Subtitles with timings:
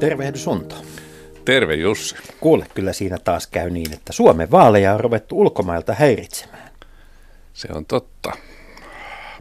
[0.00, 0.74] Tervehdys Unto.
[1.44, 2.16] Terve Jussi.
[2.40, 6.70] Kuule, kyllä siinä taas käy niin, että Suomen vaaleja on ruvettu ulkomailta häiritsemään.
[7.54, 8.32] Se on totta.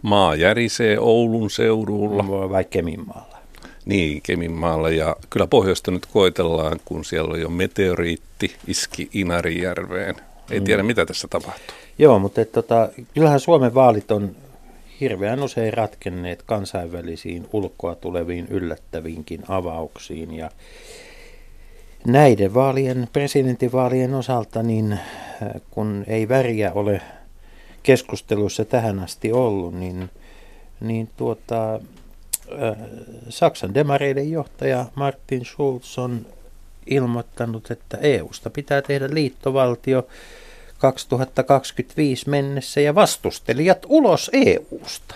[0.01, 2.49] Maa järisee Oulun seudulla.
[2.49, 3.37] Vai Keminmaalla?
[3.85, 4.89] Niin, Keminmaalla.
[4.89, 10.15] Ja kyllä pohjoista nyt koitellaan, kun siellä on jo meteoriitti iski Inarijärveen.
[10.51, 10.65] Ei mm.
[10.65, 11.75] tiedä, mitä tässä tapahtuu.
[11.99, 14.35] Joo, mutta et, tota, kyllähän Suomen vaalit on
[14.99, 20.33] hirveän usein ratkenneet kansainvälisiin ulkoa tuleviin yllättäviinkin avauksiin.
[20.33, 20.51] Ja
[22.07, 24.99] näiden vaalien, presidentinvaalien osalta, niin äh,
[25.71, 27.01] kun ei väriä ole
[27.83, 30.09] keskustelussa tähän asti ollut, niin,
[30.79, 32.77] niin tuota, äh,
[33.29, 36.25] Saksan demareiden johtaja Martin Schulz on
[36.87, 40.07] ilmoittanut, että EUsta pitää tehdä liittovaltio
[40.79, 45.15] 2025 mennessä ja vastustelijat ulos EUsta.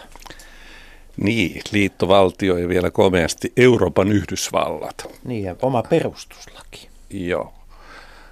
[1.17, 5.19] Niin, liittovaltio ja vielä komeasti Euroopan Yhdysvallat.
[5.23, 6.89] Niin, ja oma perustuslaki.
[7.09, 7.53] Joo.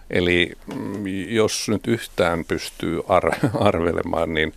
[0.09, 3.36] Eli mm, jos nyt yhtään pystyy ar-
[3.68, 4.54] arvelemaan, niin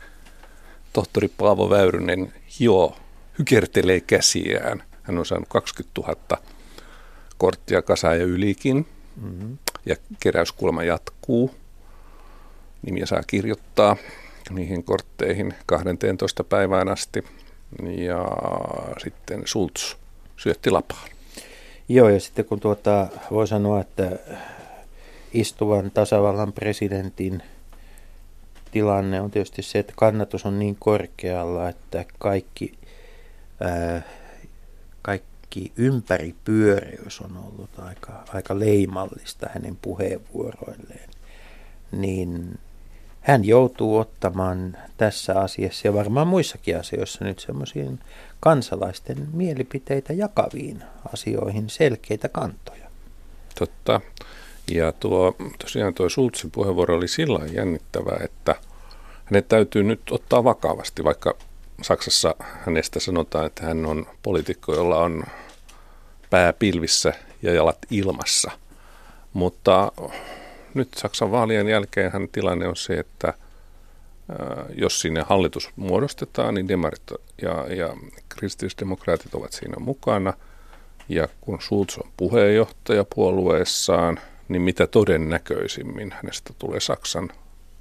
[0.92, 2.97] tohtori Paavo Väyrynen hio,
[3.39, 4.83] hykertelee käsiään.
[5.02, 6.42] Hän on saanut 20 000
[7.39, 8.86] korttia kasaan ja ylikin.
[9.22, 9.58] Mm-hmm.
[9.86, 11.55] Ja keräyskulma jatkuu.
[12.86, 13.96] Nimiä saa kirjoittaa
[14.50, 17.24] niihin kortteihin 12 päivään asti.
[17.96, 18.27] Ja
[19.04, 19.96] sitten Sults
[20.36, 21.08] syötti lapaan.
[21.88, 24.10] Joo, ja sitten kun tuota, voi sanoa, että
[25.32, 27.42] istuvan tasavallan presidentin
[28.70, 32.72] tilanne on tietysti se, että kannatus on niin korkealla, että kaikki,
[33.60, 34.02] ää,
[35.02, 41.10] kaikki ympäripyöreys on ollut aika, aika leimallista hänen puheenvuoroilleen.
[41.92, 42.58] Niin
[43.25, 48.00] hän joutuu ottamaan tässä asiassa ja varmaan muissakin asioissa nyt semmoisiin
[48.41, 52.90] kansalaisten mielipiteitä jakaviin asioihin selkeitä kantoja.
[53.58, 54.01] Totta.
[54.70, 58.55] Ja tuo, tosiaan tuo Sultsin puheenvuoro oli sillä jännittävä, että
[59.24, 61.35] hänet täytyy nyt ottaa vakavasti, vaikka
[61.83, 65.24] Saksassa hänestä sanotaan, että hän on poliitikko, jolla on
[66.30, 67.12] pää pilvissä
[67.42, 68.51] ja jalat ilmassa.
[69.33, 69.92] Mutta
[70.74, 73.35] nyt Saksan vaalien jälkeen hän tilanne on se, että
[74.77, 77.02] jos sinne hallitus muodostetaan, niin demarit
[77.42, 77.96] ja, ja
[78.29, 80.33] kristillisdemokraatit ovat siinä mukana.
[81.08, 87.30] Ja kun Schulz on puheenjohtaja puolueessaan, niin mitä todennäköisimmin hänestä tulee Saksan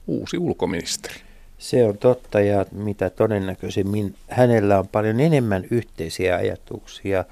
[0.08, 1.16] uusi ulkoministeri.
[1.58, 7.26] Se on totta ja mitä todennäköisimmin hänellä on paljon enemmän yhteisiä ajatuksia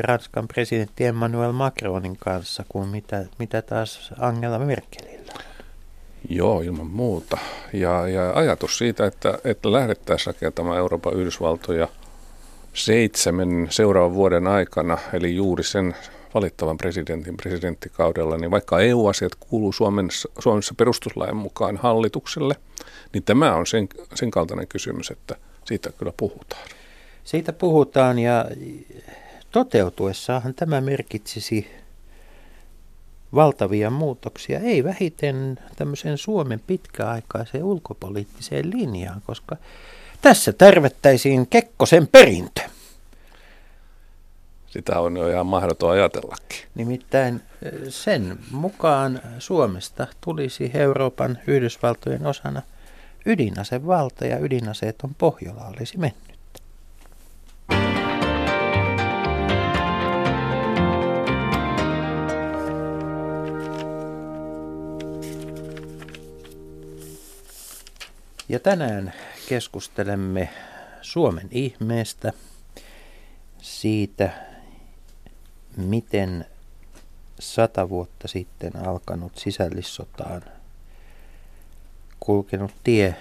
[0.00, 5.32] Ranskan presidentti Emmanuel Macronin kanssa kuin mitä, mitä taas Angela Merkelillä.
[6.28, 7.38] Joo, ilman muuta.
[7.72, 11.88] Ja, ja ajatus siitä, että, että lähdettäisiin rakentamaan Euroopan Yhdysvaltoja
[12.74, 15.94] seitsemän seuraavan vuoden aikana, eli juuri sen
[16.34, 22.54] valittavan presidentin presidenttikaudella, niin vaikka EU-asiat kuuluu Suomessa, Suomessa perustuslain mukaan hallitukselle,
[23.12, 26.62] niin tämä on sen, sen kaltainen kysymys, että siitä kyllä puhutaan.
[27.24, 28.44] Siitä puhutaan ja
[29.50, 31.70] toteutuessahan tämä merkitsisi
[33.34, 39.56] valtavia muutoksia, ei vähiten tämmöiseen Suomen pitkäaikaiseen ulkopoliittiseen linjaan, koska
[40.22, 42.60] tässä tärvettäisiin Kekkosen perintö.
[44.66, 46.58] Sitä on jo ihan mahdoton ajatellakin.
[46.74, 47.42] Nimittäin
[47.88, 52.62] sen mukaan Suomesta tulisi Euroopan Yhdysvaltojen osana
[53.26, 56.29] ydinasevalta ja ydinaseeton Pohjola olisi mennyt.
[68.50, 69.12] Ja tänään
[69.48, 70.48] keskustelemme
[71.02, 72.32] Suomen ihmeestä,
[73.58, 74.30] siitä,
[75.76, 76.46] miten
[77.40, 80.42] sata vuotta sitten alkanut sisällissotaan
[82.20, 83.16] kulkenut tie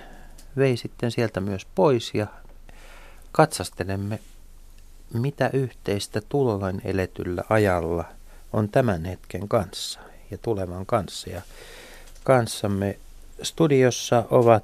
[0.57, 2.27] vei sitten sieltä myös pois ja
[3.31, 4.19] katsastelemme,
[5.13, 8.06] mitä yhteistä tuloin eletyllä ajalla
[8.53, 10.00] on tämän hetken kanssa
[10.31, 11.30] ja tulevan kanssa.
[11.30, 11.42] Ja
[12.24, 13.00] kanssamme
[13.42, 14.63] studiossa ovat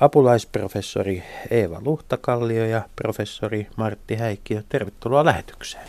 [0.00, 4.62] apulaisprofessori Eeva Luhtakallio ja professori Martti Häikkiö.
[4.68, 5.88] Tervetuloa lähetykseen.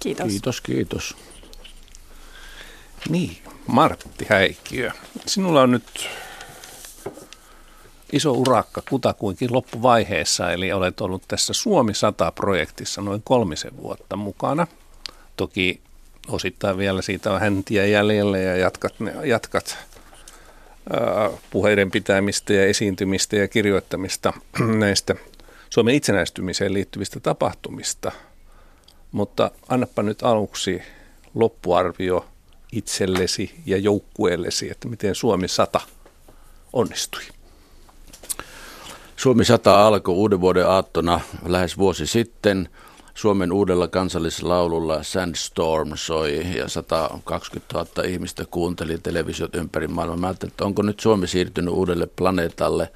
[0.00, 0.26] Kiitos.
[0.26, 1.16] Kiitos, kiitos.
[3.08, 4.90] Niin, Martti Häikkiö.
[5.26, 6.08] Sinulla on nyt
[8.12, 14.66] iso urakka kutakuinkin loppuvaiheessa, eli olet ollut tässä Suomi 100-projektissa noin kolmisen vuotta mukana.
[15.36, 15.80] Toki
[16.28, 18.94] osittain vielä siitä on häntiä jäljellä ja jatkat,
[19.24, 19.78] jatkat
[21.50, 24.32] puheiden pitämistä ja esiintymistä ja kirjoittamista
[24.78, 25.14] näistä
[25.70, 28.12] Suomen itsenäistymiseen liittyvistä tapahtumista
[29.12, 30.82] Mutta annappa nyt aluksi
[31.34, 32.26] loppuarvio
[32.72, 35.80] itsellesi ja joukkueellesi, että miten Suomi 100
[36.72, 37.22] onnistui.
[39.16, 42.68] Suomi 100 alkoi uuden vuoden aattona lähes vuosi sitten.
[43.14, 50.16] Suomen uudella kansallislaululla Sandstorm soi ja 120 000 ihmistä kuunteli televisiot ympäri maailmaa.
[50.16, 52.92] Mä ajattelin, että onko nyt Suomi siirtynyt uudelle planeetalle.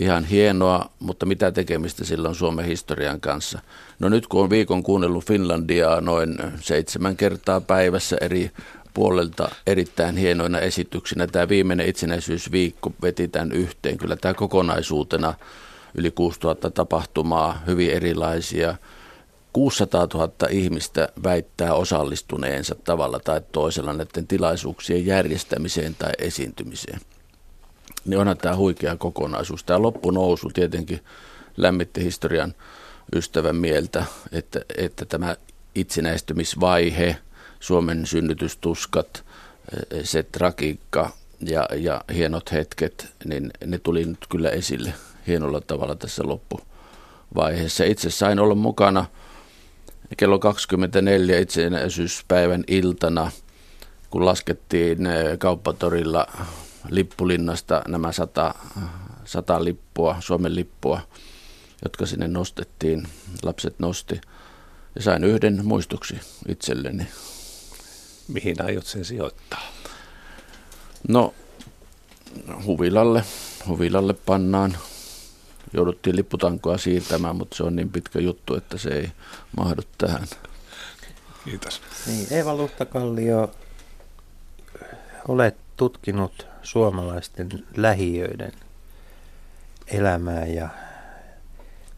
[0.00, 3.58] Ihan hienoa, mutta mitä tekemistä sillä on Suomen historian kanssa?
[3.98, 8.50] No nyt kun on viikon kuunnellut Finlandiaa noin seitsemän kertaa päivässä eri
[8.94, 11.26] puolelta erittäin hienoina esityksinä.
[11.26, 13.98] Tämä viimeinen itsenäisyysviikko veti tämän yhteen.
[13.98, 15.34] Kyllä tämä kokonaisuutena
[15.94, 18.76] yli 6000 tapahtumaa, hyvin erilaisia.
[19.52, 27.00] 600 000 ihmistä väittää osallistuneensa tavalla tai toisella näiden tilaisuuksien järjestämiseen tai esiintymiseen.
[28.04, 29.64] Niin onhan tämä huikea kokonaisuus.
[29.64, 31.00] Tämä loppunousu tietenkin
[31.56, 32.54] lämmitti historian
[33.16, 35.36] ystävän mieltä, että, että tämä
[35.74, 37.16] itsenäistymisvaihe–
[37.62, 39.24] Suomen synnytystuskat,
[40.04, 41.10] se tragiikka
[41.40, 44.94] ja, ja hienot hetket, niin ne tuli nyt kyllä esille
[45.26, 47.84] hienolla tavalla tässä loppuvaiheessa.
[47.84, 49.06] Itse sain olla mukana
[50.16, 53.30] kello 24 itsenäisyyspäivän iltana,
[54.10, 56.26] kun laskettiin eh, kauppatorilla
[56.90, 58.54] lippulinnasta nämä sata,
[59.24, 61.00] sata lippua, Suomen lippua,
[61.84, 63.08] jotka sinne nostettiin,
[63.42, 64.20] lapset nosti.
[64.94, 67.06] Ja sain yhden muistoksi itselleni.
[68.28, 69.62] Mihin aiot sen sijoittaa?
[71.08, 71.34] No,
[72.66, 73.24] huvilalle.
[73.68, 74.76] Huvilalle pannaan.
[75.72, 79.12] Jouduttiin lipputankoa siirtämään, mutta se on niin pitkä juttu, että se ei
[79.56, 80.26] mahdu tähän.
[81.44, 81.82] Kiitos.
[82.06, 83.50] Niin, Eeva Luhtakallio,
[85.28, 88.52] olet tutkinut suomalaisten lähiöiden
[89.86, 90.68] elämää ja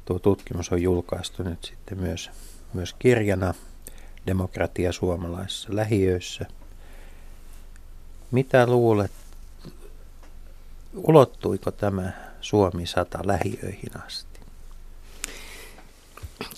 [0.05, 2.31] tuo tutkimus on julkaistu nyt sitten myös,
[2.75, 3.55] myös kirjana–
[4.27, 6.47] demokratia suomalaisissa lähiöissä.
[8.31, 9.13] Mitä luulet,
[10.95, 12.13] ulottuiko tämä
[12.45, 14.41] Suomi 100 lähiöihin asti?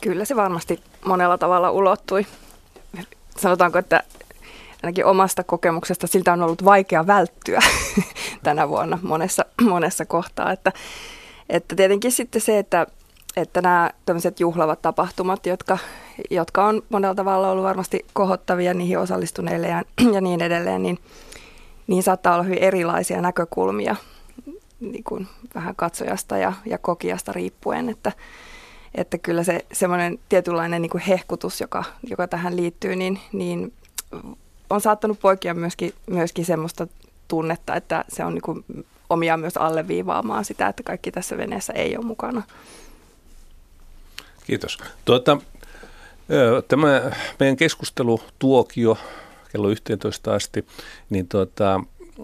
[0.03, 2.27] Kyllä se varmasti monella tavalla ulottui.
[3.37, 4.03] Sanotaanko, että
[4.83, 7.61] ainakin omasta kokemuksesta siltä on ollut vaikea välttyä
[8.43, 10.53] tänä vuonna monessa, monessa kohtaa.
[10.53, 10.73] Että,
[11.49, 12.87] että tietenkin sitten se, että,
[13.37, 15.79] että nämä tämmöiset juhlavat tapahtumat, jotka,
[16.31, 19.82] jotka on monella tavalla ollut varmasti kohottavia niihin osallistuneille ja,
[20.15, 20.99] ja niin edelleen, niin
[21.87, 23.97] niin saattaa olla hyvin erilaisia näkökulmia
[24.81, 28.12] niin kuin vähän katsojasta ja, ja kokijasta riippuen, että,
[28.94, 33.73] että kyllä se semmoinen tietynlainen niin kuin hehkutus, joka, joka tähän liittyy, niin, niin
[34.70, 36.87] on saattanut poikia myöskin, myöskin semmoista
[37.28, 38.64] tunnetta, että se on niin kuin
[39.11, 42.43] omia myös alleviivaamaan sitä, että kaikki tässä veneessä ei ole mukana.
[44.46, 44.79] Kiitos.
[45.05, 45.38] Tuota,
[46.69, 48.99] Tämä meidän keskustelutuokio
[49.52, 50.67] kello 11 asti,
[51.11, 51.81] niin tuota,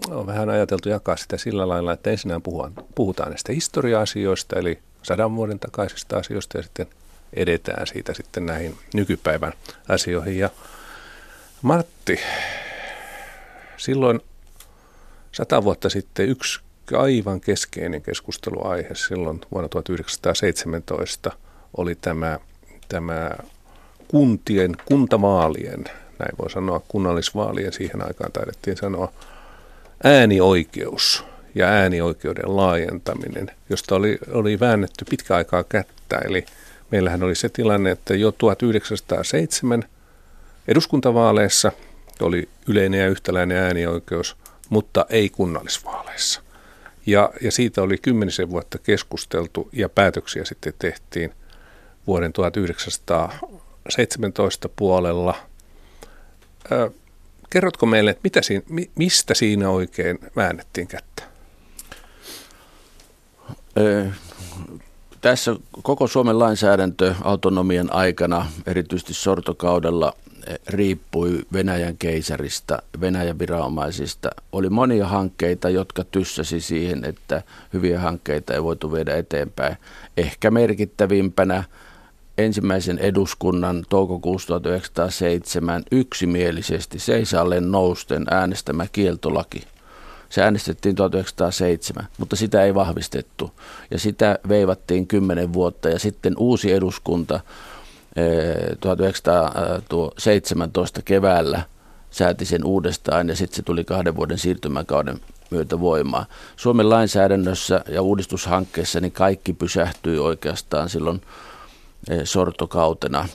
[0.09, 5.35] on vähän ajateltu jakaa sitä sillä lailla, että ensinnä puhutaan, puhutaan näistä historia-asioista, eli sadan
[5.35, 6.87] vuoden takaisista asioista, ja sitten
[7.33, 9.53] edetään siitä sitten näihin nykypäivän
[9.89, 10.37] asioihin.
[10.37, 10.49] Ja
[11.61, 12.19] Martti,
[13.77, 14.19] silloin
[15.31, 16.59] sata vuotta sitten yksi
[16.97, 21.31] aivan keskeinen keskusteluaihe silloin vuonna 1917
[21.77, 22.39] oli tämä,
[22.89, 23.29] tämä
[24.07, 25.83] kuntien, kuntavaalien,
[26.19, 29.11] näin voi sanoa, kunnallisvaalien siihen aikaan taidettiin sanoa,
[30.03, 36.17] äänioikeus ja äänioikeuden laajentaminen, josta oli, oli väännetty pitkä aikaa kättä.
[36.25, 36.45] Eli
[36.91, 39.83] meillähän oli se tilanne, että jo 1907
[40.67, 41.71] eduskuntavaaleissa
[42.19, 44.37] oli yleinen ja yhtäläinen äänioikeus,
[44.69, 46.41] mutta ei kunnallisvaaleissa.
[47.05, 51.33] Ja, ja siitä oli kymmenisen vuotta keskusteltu ja päätöksiä sitten tehtiin
[52.07, 53.39] vuoden 1900
[53.89, 55.35] 17 puolella.
[56.71, 56.91] Ö,
[57.53, 61.23] kerrotko meille, että mitä siinä, mistä siinä oikein väännettiin kättä?
[65.21, 70.13] Tässä koko Suomen lainsäädäntö autonomian aikana, erityisesti sortokaudella,
[70.47, 74.29] e, riippui Venäjän keisarista, Venäjän viranomaisista.
[74.51, 77.43] Oli monia hankkeita, jotka tyssäsi siihen, että
[77.73, 79.77] hyviä hankkeita ei voitu viedä eteenpäin.
[80.17, 81.63] Ehkä merkittävimpänä
[82.37, 89.63] ensimmäisen eduskunnan toukokuussa 1907 yksimielisesti seisalleen nousten äänestämä kieltolaki.
[90.29, 93.51] Se äänestettiin 1907, mutta sitä ei vahvistettu.
[93.91, 97.39] Ja sitä veivattiin kymmenen vuotta ja sitten uusi eduskunta
[98.79, 101.61] 1917 eh, keväällä
[102.11, 106.25] sääti sen uudestaan ja sitten se tuli kahden vuoden siirtymäkauden myötä voimaan.
[106.55, 111.21] Suomen lainsäädännössä ja uudistushankkeessa niin kaikki pysähtyi oikeastaan silloin
[112.23, 113.27] sortokautena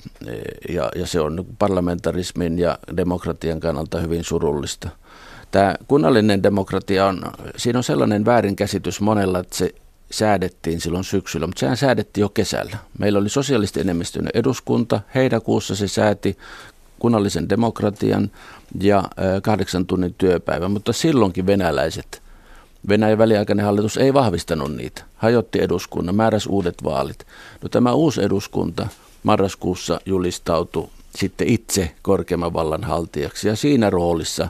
[0.68, 4.88] ja, ja se on parlamentarismin ja demokratian kannalta hyvin surullista.
[5.50, 7.22] Tämä kunnallinen demokratia on,
[7.56, 9.74] siinä on sellainen väärinkäsitys monella, että se
[10.10, 12.76] säädettiin silloin syksyllä, mutta sehän säädettiin jo kesällä.
[12.98, 16.38] Meillä oli sosiaalisesti enemmistöinen eduskunta, heinäkuussa se sääti
[16.98, 18.30] kunnallisen demokratian
[18.80, 19.04] ja
[19.42, 22.22] kahdeksan tunnin työpäivän, mutta silloinkin venäläiset,
[22.88, 27.26] Venäjän väliaikainen hallitus ei vahvistanut niitä, hajotti eduskunnan, määräsi uudet vaalit.
[27.62, 28.88] No tämä uusi eduskunta
[29.22, 34.48] marraskuussa julistautui sitten itse korkeimman vallan haltijaksi ja siinä roolissa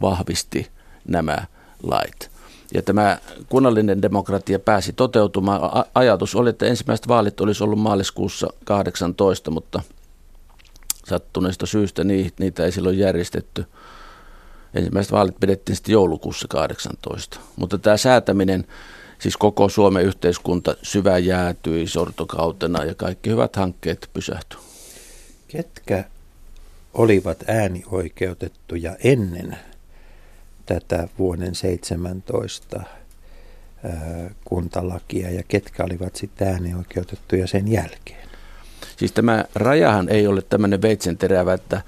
[0.00, 0.68] vahvisti
[1.08, 1.38] nämä
[1.82, 2.30] lait.
[2.74, 3.18] Ja tämä
[3.48, 5.84] kunnallinen demokratia pääsi toteutumaan.
[5.94, 9.82] Ajatus oli, että ensimmäiset vaalit olisi ollut maaliskuussa 18, mutta
[11.06, 13.64] sattuneesta syystä niitä ei silloin järjestetty.
[14.74, 17.40] Ensimmäiset vaalit pidettiin sitten joulukuussa 18.
[17.56, 18.66] Mutta tämä säätäminen,
[19.18, 24.64] siis koko Suomen yhteiskunta syvä jäätyi sortokautena ja kaikki hyvät hankkeet pysähtyivät.
[25.48, 26.04] Ketkä
[26.94, 29.58] olivat äänioikeutettuja ennen
[30.66, 32.80] tätä vuoden 17
[34.44, 38.28] kuntalakia ja ketkä olivat sitten äänioikeutettuja sen jälkeen?
[38.96, 41.82] Siis tämä rajahan ei ole tämmöinen veitsen terävä, että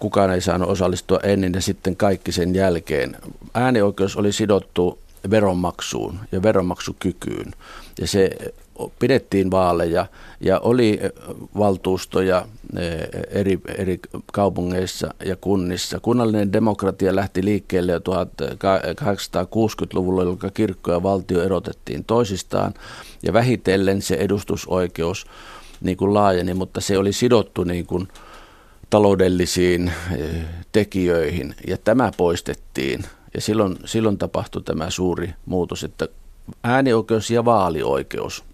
[0.00, 3.16] kukaan ei saanut osallistua ennen ja sitten kaikki sen jälkeen.
[3.54, 4.98] Äänioikeus oli sidottu
[5.30, 7.52] veronmaksuun ja veronmaksukykyyn.
[8.00, 8.30] Ja se
[8.98, 10.06] pidettiin vaaleja
[10.40, 11.00] ja oli
[11.58, 12.46] valtuustoja
[13.30, 14.00] eri, eri
[14.32, 16.00] kaupungeissa ja kunnissa.
[16.00, 22.74] Kunnallinen demokratia lähti liikkeelle jo 1860-luvulla, jolloin kirkko ja valtio erotettiin toisistaan.
[23.22, 25.26] Ja vähitellen se edustusoikeus
[25.80, 28.08] niin kuin laajeni, mutta se oli sidottu niin kuin
[28.90, 29.92] taloudellisiin
[30.72, 33.04] tekijöihin ja tämä poistettiin.
[33.34, 36.08] Ja silloin, silloin tapahtui tämä suuri muutos, että
[36.64, 38.44] äänioikeus ja vaalioikeus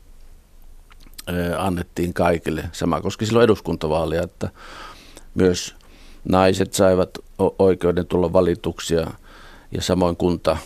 [1.59, 2.65] annettiin kaikille.
[2.73, 4.51] Sama koski silloin eduskuntavaalia, että
[5.35, 5.75] myös
[6.25, 7.11] naiset saivat
[7.59, 9.11] oikeuden tulla valituksia
[9.73, 10.57] ja samoin kunta,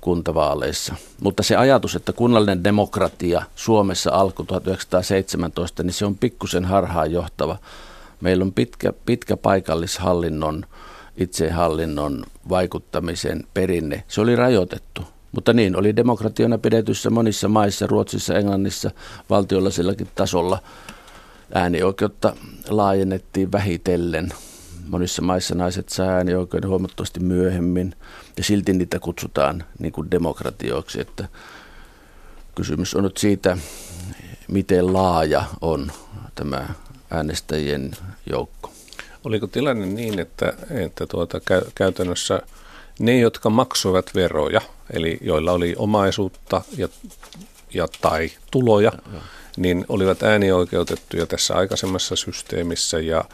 [0.00, 0.94] kuntavaaleissa.
[1.20, 7.58] Mutta se ajatus, että kunnallinen demokratia Suomessa alkoi 1917, niin se on pikkusen harhaanjohtava.
[8.20, 10.64] Meillä on pitkä, pitkä paikallishallinnon,
[11.16, 14.04] itsehallinnon vaikuttamisen perinne.
[14.08, 15.02] Se oli rajoitettu.
[15.32, 18.90] Mutta niin oli demokratiana pidetyssä monissa maissa, Ruotsissa, Englannissa,
[19.30, 20.62] valtiollisellakin tasolla.
[21.54, 22.36] Äänioikeutta
[22.68, 24.32] laajennettiin vähitellen.
[24.88, 27.94] Monissa maissa naiset saa äänioikeuden huomattavasti myöhemmin
[28.36, 31.00] ja silti niitä kutsutaan niin kuin demokratioiksi.
[31.00, 31.28] Että
[32.54, 33.58] kysymys on nyt siitä,
[34.48, 35.92] miten laaja on
[36.34, 36.68] tämä
[37.10, 37.90] äänestäjien
[38.30, 38.70] joukko.
[39.24, 41.40] Oliko tilanne niin, että, että tuota,
[41.74, 42.42] käytännössä
[42.98, 44.60] ne, jotka maksoivat veroja,
[44.92, 46.88] eli joilla oli omaisuutta ja,
[47.74, 49.20] ja tai tuloja, ja,
[49.56, 53.24] niin olivat äänioikeutettuja tässä aikaisemmassa systeemissä ja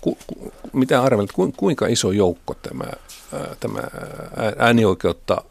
[0.00, 2.84] ku, ku, mitä arvelet, kuinka iso joukko tämä,
[3.60, 3.82] tämä
[4.58, 5.42] äänioikeutta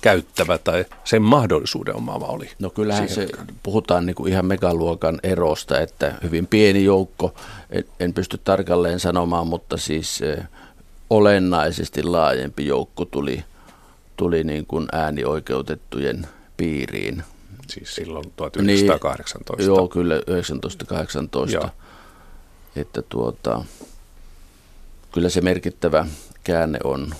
[0.00, 2.50] käyttävä tai sen mahdollisuuden omaava oli?
[2.58, 3.28] No kyllähän se,
[3.62, 7.34] puhutaan niin kuin ihan megaluokan erosta, että hyvin pieni joukko,
[7.70, 10.20] en, en pysty tarkalleen sanomaan, mutta siis
[11.10, 13.44] olennaisesti laajempi joukko tuli,
[14.16, 16.26] tuli niin kuin äänioikeutettujen
[16.56, 17.22] piiriin.
[17.68, 19.56] Siis silloin 1918?
[19.56, 21.56] Niin, joo, kyllä 1918.
[21.56, 21.70] Joo.
[22.76, 23.64] Että tuota,
[25.12, 26.06] kyllä se merkittävä
[26.44, 27.14] käänne on.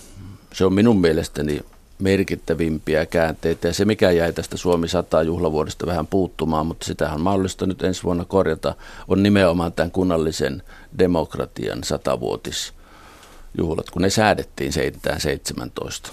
[0.52, 1.60] Se on minun mielestäni
[1.98, 3.68] merkittävimpiä käänteitä.
[3.68, 7.82] Ja se, mikä jäi tästä Suomi 100 juhlavuodesta vähän puuttumaan, mutta sitä on mahdollista nyt
[7.82, 8.74] ensi vuonna korjata,
[9.08, 10.62] on nimenomaan tämän kunnallisen
[10.98, 14.72] demokratian satavuotisjuhlat, kun ne säädettiin
[15.18, 16.12] 17.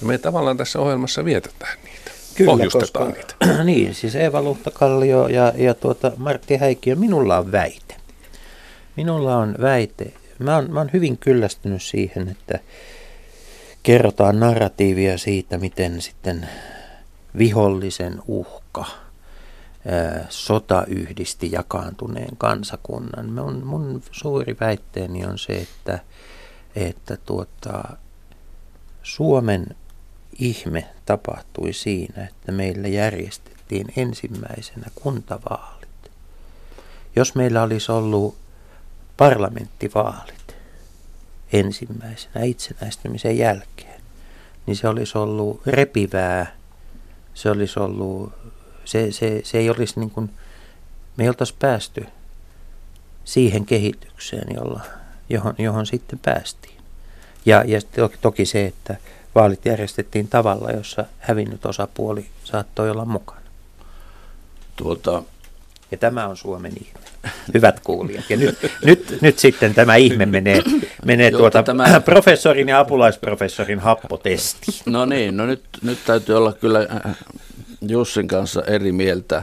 [0.00, 2.10] Me tavallaan tässä ohjelmassa vietetään niitä.
[2.34, 3.64] Kyllä, Pohjustetaan koska, niitä.
[3.74, 7.94] Niin, siis Eeva Luhtakallio ja, ja tuota Martti Häikkiö, minulla on väite.
[8.96, 10.12] Minulla on väite.
[10.38, 12.58] Mä oon, mä oon hyvin kyllästynyt siihen, että
[13.84, 16.48] kerrotaan narratiivia siitä, miten sitten
[17.38, 18.84] vihollisen uhka,
[20.28, 23.32] sota yhdisti jakaantuneen kansakunnan.
[23.32, 25.98] Mun, mun suuri väitteeni on se, että,
[26.76, 27.96] että tuota,
[29.02, 29.66] Suomen
[30.38, 35.88] ihme tapahtui siinä, että meillä järjestettiin ensimmäisenä kuntavaalit.
[37.16, 38.36] Jos meillä olisi ollut
[39.16, 40.43] parlamenttivaalit
[41.54, 44.00] ensimmäisenä itsenäistymisen jälkeen,
[44.66, 46.56] niin se olisi ollut repivää,
[47.34, 48.32] se olisi ollut,
[48.84, 50.30] se, se, se ei olisi niin kuin,
[51.16, 52.06] me ei oltaisi päästy
[53.24, 54.80] siihen kehitykseen, jolla,
[55.28, 56.74] johon, johon sitten päästiin.
[57.46, 58.96] Ja, ja toki, toki se, että
[59.34, 63.40] vaalit järjestettiin tavalla, jossa hävinnyt osapuoli saattoi olla mukana.
[64.76, 65.22] Tuota,
[65.90, 67.00] Ja tämä on Suomen ihme.
[67.54, 68.24] Hyvät kuulijat.
[68.30, 70.62] Ja nyt, nyt, nyt sitten tämä ihme menee,
[71.04, 72.00] menee tuota tämä...
[72.04, 74.82] professorin ja apulaisprofessorin happotesti.
[74.86, 77.16] No niin, no nyt, nyt täytyy olla kyllä äh,
[77.88, 79.42] Jussin kanssa eri mieltä.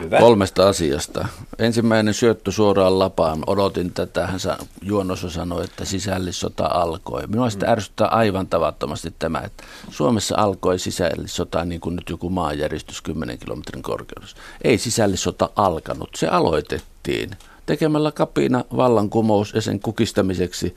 [0.00, 0.18] Hyvä.
[0.18, 1.28] kolmesta asiasta.
[1.58, 3.42] Ensimmäinen syöttö suoraan lapaan.
[3.46, 4.26] Odotin tätä.
[4.26, 4.40] Hän
[4.82, 7.26] juonnossa sanoi, että sisällissota alkoi.
[7.26, 7.72] Minua sitä mm.
[7.72, 13.82] ärsyttää aivan tavattomasti tämä, että Suomessa alkoi sisällissota niin kuin nyt joku maanjäristys 10 kilometrin
[13.82, 14.36] korkeudessa.
[14.64, 16.10] Ei sisällissota alkanut.
[16.16, 17.30] Se aloitettiin
[17.66, 20.74] tekemällä kapina vallankumous ja sen kukistamiseksi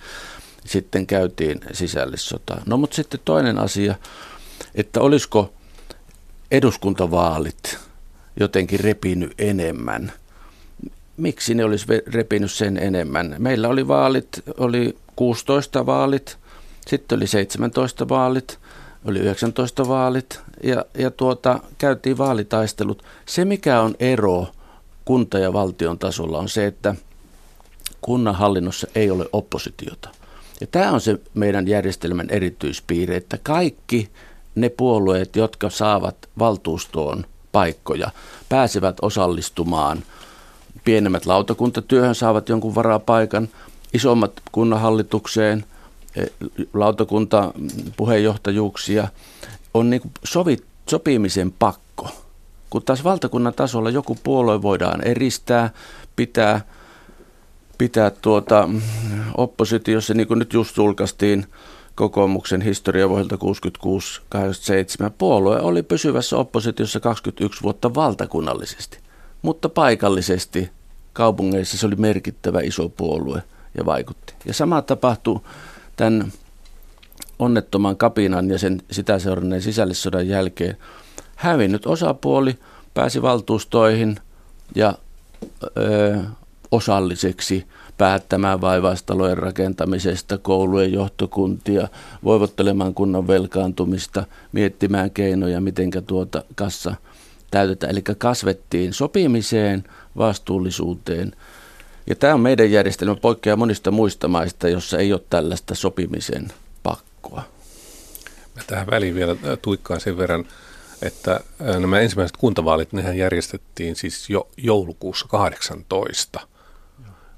[0.65, 2.61] sitten käytiin sisällissota.
[2.65, 3.95] No mutta sitten toinen asia,
[4.75, 5.53] että olisiko
[6.51, 7.77] eduskuntavaalit
[8.39, 10.11] jotenkin repinyt enemmän.
[11.17, 13.35] Miksi ne olisi repinyt sen enemmän?
[13.39, 16.37] Meillä oli vaalit, oli 16 vaalit,
[16.87, 18.59] sitten oli 17 vaalit,
[19.05, 23.03] oli 19 vaalit ja, ja tuota, käytiin vaalitaistelut.
[23.25, 24.47] Se mikä on ero
[25.07, 26.95] kunta- ja valtion tasolla on se, että
[28.01, 30.09] kunnanhallinnossa ei ole oppositiota.
[30.61, 34.09] Ja tämä on se meidän järjestelmän erityispiirre, että kaikki
[34.55, 38.11] ne puolueet, jotka saavat valtuustoon paikkoja,
[38.49, 40.03] pääsevät osallistumaan.
[40.83, 43.49] Pienemmät lautakuntatyöhön saavat jonkun varapaikan,
[43.93, 45.65] isommat kunnanhallitukseen,
[46.15, 46.25] e,
[46.73, 47.53] lautakunta
[47.97, 49.07] puheenjohtajuuksia,
[49.73, 51.86] on niin sovit, sopimisen pakko.
[52.69, 55.69] Kun taas valtakunnan tasolla joku puolue voidaan eristää,
[56.15, 56.61] pitää,
[57.77, 58.69] pitää tuota,
[59.37, 61.45] oppositiossa, niin kuin nyt just julkaistiin,
[61.95, 65.11] kokoomuksen historiavuodelta 66-87.
[65.17, 68.97] Puolue oli pysyvässä oppositiossa 21 vuotta valtakunnallisesti,
[69.41, 70.69] mutta paikallisesti
[71.13, 73.43] kaupungeissa se oli merkittävä iso puolue
[73.77, 74.33] ja vaikutti.
[74.45, 75.39] Ja sama tapahtui
[75.95, 76.31] tämän
[77.39, 80.77] onnettoman kapinan ja sen sitä seuranneen sisällissodan jälkeen.
[81.37, 82.55] Hävinnyt osapuoli
[82.93, 84.17] pääsi valtuustoihin
[84.75, 84.93] ja
[85.77, 86.17] ö,
[86.71, 87.65] osalliseksi
[87.97, 91.87] päättämään vaivaistalojen rakentamisesta, koulujen johtokuntia,
[92.23, 96.95] voivottelemaan kunnan velkaantumista, miettimään keinoja, miten tuota kassa
[97.51, 97.91] täytetään.
[97.91, 99.83] Eli kasvettiin sopimiseen,
[100.17, 101.31] vastuullisuuteen.
[102.07, 106.47] Ja tämä on meidän järjestelmä poikkeaa monista muista maista, jossa ei ole tällaista sopimisen
[106.83, 107.43] pakkoa.
[108.55, 110.45] Mä tähän väliin vielä tuikkaan sen verran,
[111.01, 111.39] että
[111.79, 116.39] nämä ensimmäiset kuntavaalit, nehän järjestettiin siis jo joulukuussa 18–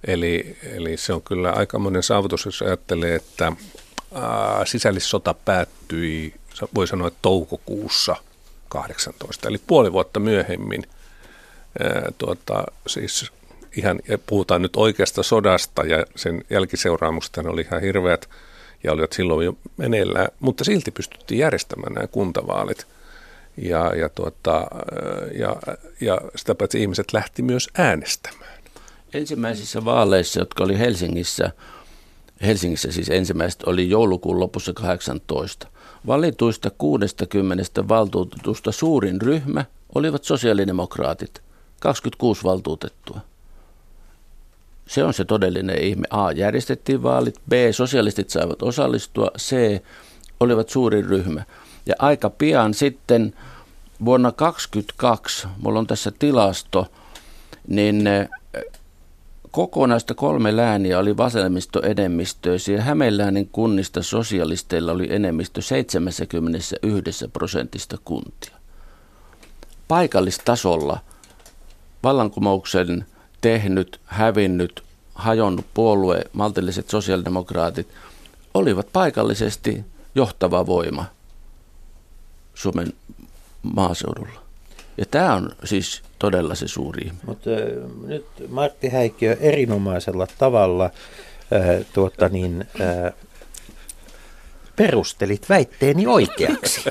[0.08, 3.52] Eli, eli se on kyllä aika monen saavutus, jos ajattelee, että
[4.14, 6.34] ää, sisällissota päättyi,
[6.76, 8.16] voi sanoa, että toukokuussa
[8.70, 10.84] 18, eli puoli vuotta myöhemmin.
[11.84, 13.32] Ää, tuota, siis
[13.76, 18.30] ihan, puhutaan nyt oikeasta sodasta ja sen jälkiseuraamusta oli ihan hirveät
[18.84, 22.88] ja olivat silloin jo meneillään, mutta silti pystyttiin järjestämään nämä kuntavaalit.
[23.62, 24.68] Ja, ja, tuota,
[25.40, 25.56] ja,
[26.02, 28.60] ja sitä paitsi ihmiset lähti myös äänestämään
[29.14, 31.52] ensimmäisissä vaaleissa, jotka oli Helsingissä,
[32.42, 35.68] Helsingissä siis ensimmäiset oli joulukuun lopussa 18.
[36.08, 41.42] Valituista 60 valtuutetusta suurin ryhmä olivat sosiaalidemokraatit,
[41.80, 43.20] 26 valtuutettua.
[44.88, 46.08] Se on se todellinen ihme.
[46.10, 46.32] A.
[46.32, 47.36] Järjestettiin vaalit.
[47.50, 47.54] B.
[47.72, 49.32] Sosialistit saivat osallistua.
[49.38, 49.82] C.
[50.40, 51.44] Olivat suurin ryhmä.
[51.86, 53.34] Ja aika pian sitten
[54.06, 56.88] vuonna 2022, mulla on tässä tilasto,
[57.68, 58.10] niin
[59.52, 62.82] kokonaista kolme lääniä oli vasemmistoenemmistöisiä.
[62.82, 68.56] Hämeenläänin kunnista sosialisteilla oli enemmistö 71 prosentista kuntia.
[69.88, 71.00] Paikallistasolla
[72.04, 73.06] vallankumouksen
[73.42, 74.84] tehnyt, hävinnyt,
[75.16, 77.88] hajonnut puolue, maltilliset sosiaalidemokraatit,
[78.54, 81.06] olivat paikallisesti johtava voima
[82.60, 82.94] Suomen
[83.62, 84.42] maaseudulla.
[84.98, 87.12] Ja tämä on siis todella se suuri.
[87.26, 87.50] Mutta
[88.08, 93.14] nyt Martti Häikkiö erinomaisella tavalla äh, tuota niin, äh,
[94.76, 96.82] perustelit väitteeni oikeaksi.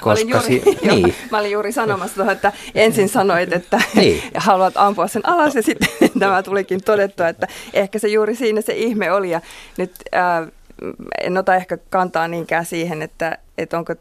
[0.00, 1.14] Koska mä, olin juuri, si- jo, niin.
[1.30, 4.22] mä olin juuri sanomassa että ensin sanoit, että niin.
[4.34, 8.72] haluat ampua sen alas ja sitten tämä tulikin todettua, että ehkä se juuri siinä se
[8.72, 9.30] ihme oli.
[9.30, 9.40] Ja
[9.76, 10.48] nyt äh,
[11.20, 13.94] en ota ehkä kantaa niinkään siihen, että, että onko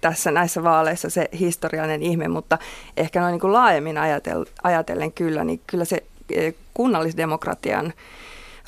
[0.00, 2.58] tässä näissä vaaleissa se historiallinen ihme, mutta
[2.96, 6.02] ehkä noin niin kuin laajemmin ajatellen, ajatellen kyllä, niin kyllä se
[6.34, 7.92] e, kunnallisdemokratian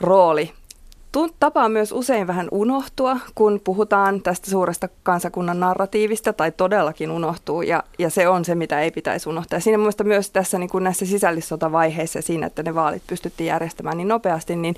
[0.00, 0.52] rooli
[1.40, 7.82] tapaa myös usein vähän unohtua, kun puhutaan tästä suuresta kansakunnan narratiivista, tai todellakin unohtuu, ja,
[7.98, 9.56] ja se on se, mitä ei pitäisi unohtaa.
[9.56, 13.96] Ja siinä mielestäni myös tässä niin kuin näissä sisällissotavaiheissa siinä, että ne vaalit pystyttiin järjestämään
[13.96, 14.74] niin nopeasti, niin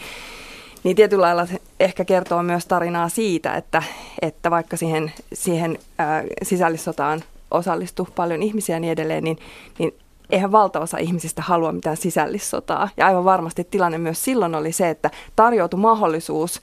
[0.85, 1.47] niin tietyllä lailla
[1.81, 3.83] ehkä kertoo myös tarinaa siitä, että,
[4.23, 9.39] että vaikka siihen, siihen ää, sisällissotaan osallistui paljon ihmisiä ja niin edelleen, niin,
[9.79, 9.95] niin
[10.31, 12.89] eihän valtaosa ihmisistä halua mitään sisällissotaa.
[12.97, 16.61] Ja aivan varmasti tilanne myös silloin oli se, että tarjoutui mahdollisuus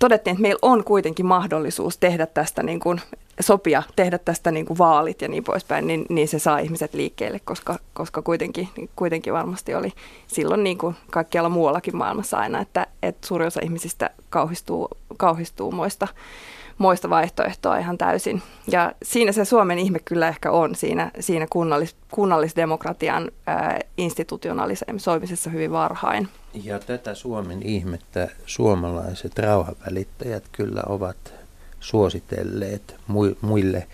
[0.00, 3.00] todettiin, että meillä on kuitenkin mahdollisuus tehdä tästä niin kuin,
[3.40, 7.40] sopia, tehdä tästä niin kuin vaalit ja niin poispäin, niin, niin se saa ihmiset liikkeelle,
[7.44, 9.92] koska, koska kuitenkin, kuitenkin varmasti oli
[10.26, 16.08] silloin niin kuin kaikkialla muuallakin maailmassa aina, että, että suuri osa ihmisistä kauhistuu, kauhistuu muista,
[16.78, 18.42] muista vaihtoehtoa ihan täysin.
[18.66, 25.72] Ja siinä se Suomen ihme kyllä ehkä on siinä, siinä kunnallis, kunnallisdemokratian ää, institutionalisoimisessa hyvin
[25.72, 26.28] varhain.
[26.54, 31.34] Ja tätä Suomen ihmettä suomalaiset rauhavälittäjät kyllä ovat
[31.80, 32.94] suositelleet
[33.40, 33.88] muille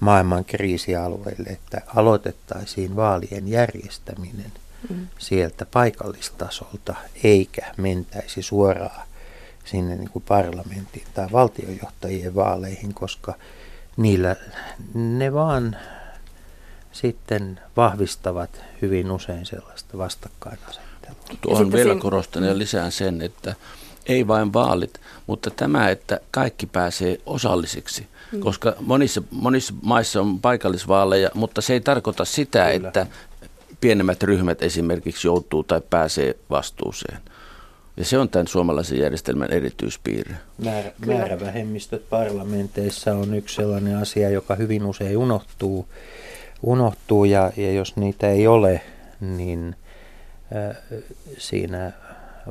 [0.00, 4.52] maailman kriisialueille, että aloitettaisiin vaalien järjestäminen
[4.90, 5.06] mm.
[5.18, 9.06] sieltä paikallistasolta, eikä mentäisi suoraan
[9.64, 13.34] sinne niin kuin parlamentin tai valtiojohtajien vaaleihin, koska
[13.96, 14.36] niillä
[14.94, 15.76] ne vaan
[16.92, 20.85] sitten vahvistavat hyvin usein sellaista vastakkainasettelua.
[21.40, 22.00] Tuohon vielä siinä...
[22.00, 23.54] korostan ja lisään sen, että
[24.06, 28.06] ei vain vaalit, mutta tämä, että kaikki pääsee osallisiksi.
[28.32, 28.40] Mm.
[28.40, 32.88] Koska monissa, monissa maissa on paikallisvaaleja, mutta se ei tarkoita sitä, Kyllä.
[32.88, 33.06] että
[33.80, 37.18] pienemmät ryhmät esimerkiksi joutuu tai pääsee vastuuseen.
[37.96, 40.36] Ja se on tämän suomalaisen järjestelmän erityispiirre.
[40.64, 45.88] Määrä, määrävähemmistöt parlamenteissa on yksi sellainen asia, joka hyvin usein unohtuu.
[46.62, 48.80] unohtuu ja, ja jos niitä ei ole,
[49.20, 49.76] niin
[51.38, 51.92] siinä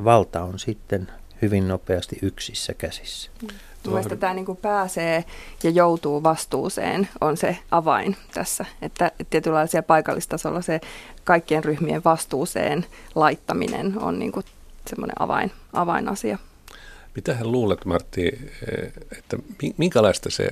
[0.04, 1.08] valta on sitten
[1.42, 3.32] hyvin nopeasti yksissä käsissä.
[3.42, 3.48] Mm.
[3.88, 5.26] Mielestäni tämä niin pääsee
[5.64, 10.82] ja joutuu vastuuseen on se avain tässä, että tietynlaisia paikallistasolla se
[11.24, 14.46] kaikkien ryhmien vastuuseen laittaminen on niin kuin
[14.90, 16.38] semmoinen avain, avainasia.
[17.16, 18.52] Mitä hän luulet, Martti,
[19.18, 19.38] että
[19.78, 20.50] minkälaista se,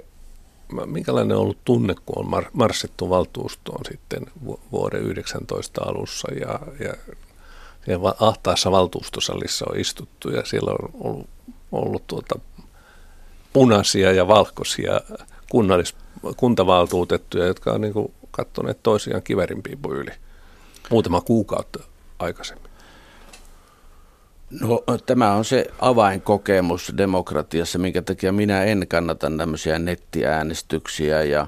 [0.86, 4.26] minkälainen on ollut tunne, kun on marssittu valtuustoon sitten
[4.72, 6.94] vuoden 19 alussa ja, ja
[7.86, 11.30] siellä ahtaassa valtuustosalissa on istuttu ja siellä on ollut,
[11.72, 12.40] ollut tuota
[13.54, 15.02] punaisia ja valkoisia
[15.50, 15.96] kunnallis,
[16.38, 17.94] kuntavaltuutettuja, jotka on niin
[18.32, 20.12] katsoneet toisiaan kivärinpiipun yli
[20.90, 21.80] muutama kuukautta
[22.20, 22.74] aikaisemmin.
[24.62, 31.48] No tämä on se avainkokemus demokratiassa, minkä takia minä en kannata tämmöisiä nettiäänestyksiä ja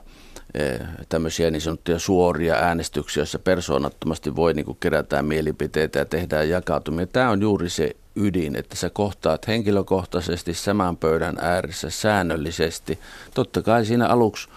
[1.10, 7.08] tämmöisiä niin sanottuja suoria äänestyksiä, joissa persoonattomasti voi niin kuin kerätä mielipiteitä ja tehdään jakautumia.
[7.08, 13.00] Tämä on juuri se ydin, että sä kohtaat henkilökohtaisesti saman pöydän ääressä säännöllisesti.
[13.34, 14.50] Totta kai siinä aluksi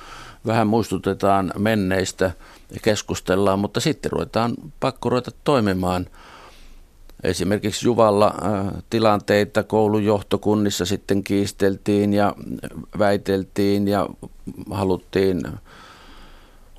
[0.47, 2.31] vähän muistutetaan menneistä
[2.75, 6.07] ja keskustellaan, mutta sitten ruvetaan pakko ruveta toimimaan.
[7.23, 12.35] Esimerkiksi Juvalla äh, tilanteita koulujohtokunnissa sitten kiisteltiin ja
[12.99, 14.09] väiteltiin ja
[14.71, 15.43] haluttiin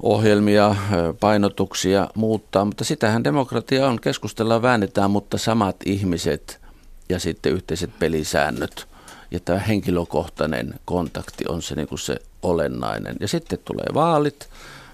[0.03, 0.75] ohjelmia,
[1.19, 3.99] painotuksia muuttaa, mutta sitähän demokratia on.
[3.99, 6.61] Keskustellaan, väännetään, mutta samat ihmiset
[7.09, 8.87] ja sitten yhteiset pelisäännöt
[9.31, 13.15] ja tämä henkilökohtainen kontakti on se, niin kuin se olennainen.
[13.19, 14.49] Ja sitten tulee vaalit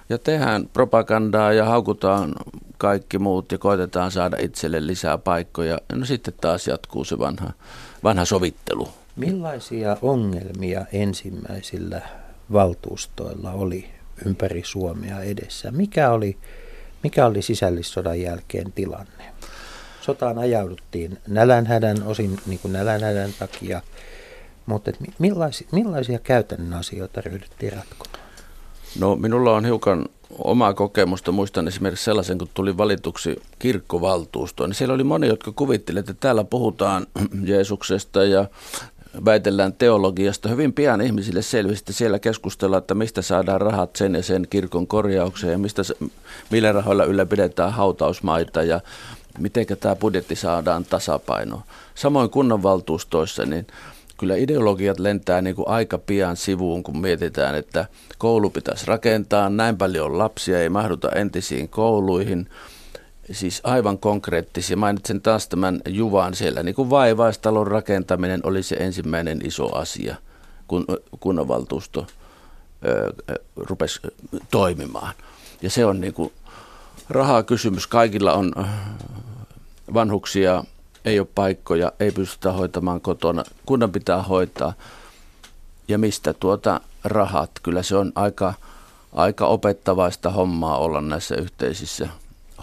[0.10, 2.36] ja tehdään propagandaa ja haukutaan
[2.78, 5.80] kaikki muut ja koitetaan saada itselle lisää paikkoja.
[5.94, 7.52] No sitten taas jatkuu se vanha,
[8.04, 8.90] vanha sovittelu.
[9.16, 12.02] Millaisia ongelmia ensimmäisillä
[12.54, 13.95] valtuustoilla oli
[14.26, 15.72] ympäri Suomea edessä.
[15.72, 16.38] Mikä oli,
[17.04, 19.24] mikä oli sisällissodan jälkeen tilanne?
[20.02, 23.82] Sotaan ajauduttiin nälänhädän, osin niin kuin nälänhädän takia,
[24.66, 28.26] mutta millaisia, millaisia käytännön asioita ryhdyttiin ratkomaan?
[29.00, 30.06] No minulla on hiukan
[30.38, 31.32] omaa kokemusta.
[31.32, 34.70] Muistan esimerkiksi sellaisen, kun tuli valituksi kirkkovaltuustoon.
[34.70, 37.08] Niin siellä oli moni, jotka kuvittelivat, että täällä puhutaan
[37.50, 38.46] Jeesuksesta ja
[39.26, 40.50] väitellään teologiasta.
[40.50, 44.88] Hyvin pian ihmisille selvisi, että siellä keskustellaan, että mistä saadaan rahat sen ja sen kirkon
[44.88, 45.82] korjaukseen ja mistä,
[46.52, 48.82] millä rahoilla ylläpidetään hautausmaita ja
[49.40, 51.62] miten tämä budjetti saadaan tasapainoon.
[51.96, 53.68] Samoin kunnanvaltuustoissa, niin
[54.18, 57.86] kyllä ideologiat lentää niin kuin aika pian sivuun, kun mietitään, että
[58.18, 62.48] koulu pitäisi rakentaa, näin paljon lapsia ei mahduta entisiin kouluihin–
[63.32, 64.78] siis aivan konkreettisia.
[64.78, 66.64] Mainitsen taas tämän Juvan siellä.
[66.64, 70.16] Niin kuin vaivaistalon rakentaminen oli se ensimmäinen iso asia,
[70.68, 70.86] kun
[71.20, 72.08] kunnanvaltuusto
[73.56, 74.00] rupesi
[74.52, 75.14] toimimaan.
[75.62, 76.34] Ja se on niin kuin
[77.10, 77.88] rahaa kysymys.
[77.88, 78.52] Kaikilla on
[79.94, 80.64] vanhuksia,
[81.06, 83.44] ei ole paikkoja, ei pystytä hoitamaan kotona.
[83.66, 84.74] Kunnan pitää hoitaa.
[85.88, 87.52] Ja mistä tuota rahat?
[87.64, 88.54] Kyllä se on aika,
[89.14, 92.10] aika opettavaista hommaa olla näissä yhteisissä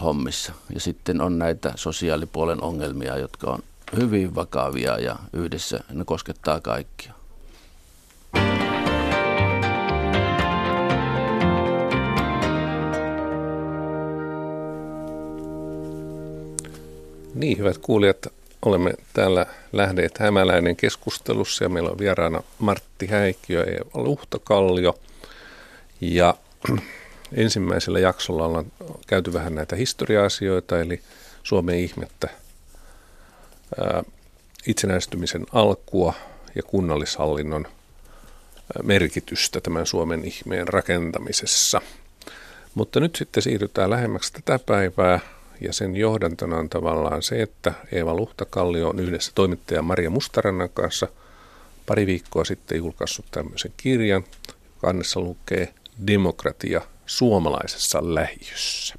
[0.03, 0.53] hommissa.
[0.73, 3.59] Ja sitten on näitä sosiaalipuolen ongelmia, jotka on
[3.95, 7.13] hyvin vakavia ja yhdessä ne koskettaa kaikkia.
[17.35, 18.27] Niin, hyvät kuulijat,
[18.65, 24.99] olemme täällä lähdeet Hämäläinen keskustelussa ja meillä on vieraana Martti Häikkiö ja Eeva Luhtakallio.
[26.01, 26.35] Ja
[27.33, 28.71] ensimmäisellä jaksolla ollaan
[29.07, 31.01] käyty vähän näitä historia-asioita, eli
[31.43, 32.29] Suomen ihmettä,
[33.81, 34.03] ää,
[34.67, 36.13] itsenäistymisen alkua
[36.55, 37.67] ja kunnallishallinnon
[38.83, 41.81] merkitystä tämän Suomen ihmeen rakentamisessa.
[42.75, 45.19] Mutta nyt sitten siirrytään lähemmäksi tätä päivää
[45.61, 51.07] ja sen johdantona on tavallaan se, että Eeva Luhtakallio on yhdessä toimittaja Maria Mustarannan kanssa
[51.85, 54.23] pari viikkoa sitten julkaissut tämmöisen kirjan,
[54.81, 55.73] kannessa lukee
[56.07, 58.95] Demokratia suomalaisessa lähiössä.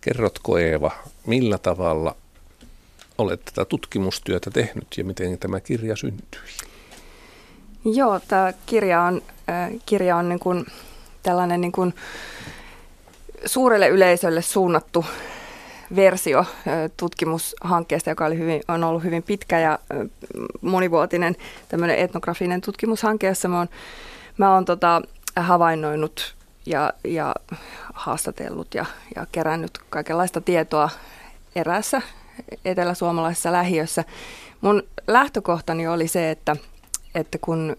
[0.00, 0.90] Kerrotko Eeva,
[1.26, 2.16] millä tavalla
[3.18, 6.40] olet tätä tutkimustyötä tehnyt ja miten tämä kirja syntyi?
[7.84, 9.22] Joo, tämä kirja on,
[9.86, 10.66] kirja on niin kuin
[11.22, 11.94] tällainen niin kuin
[13.46, 15.04] suurelle yleisölle suunnattu
[15.96, 16.44] versio
[16.96, 19.78] tutkimushankkeesta, joka oli hyvin, on ollut hyvin pitkä ja
[20.60, 21.36] monivuotinen
[21.68, 23.68] tämmöinen etnografinen tutkimushanke, jossa mä oon,
[24.38, 25.02] mä oon tota,
[25.42, 26.34] havainnoinut
[26.66, 27.34] ja, ja
[27.94, 30.90] haastatellut ja, ja kerännyt kaikenlaista tietoa
[31.56, 32.02] eräässä
[32.64, 34.04] eteläsuomalaisessa lähiössä.
[34.60, 36.56] Mun lähtökohtani oli se, että,
[37.14, 37.76] että kun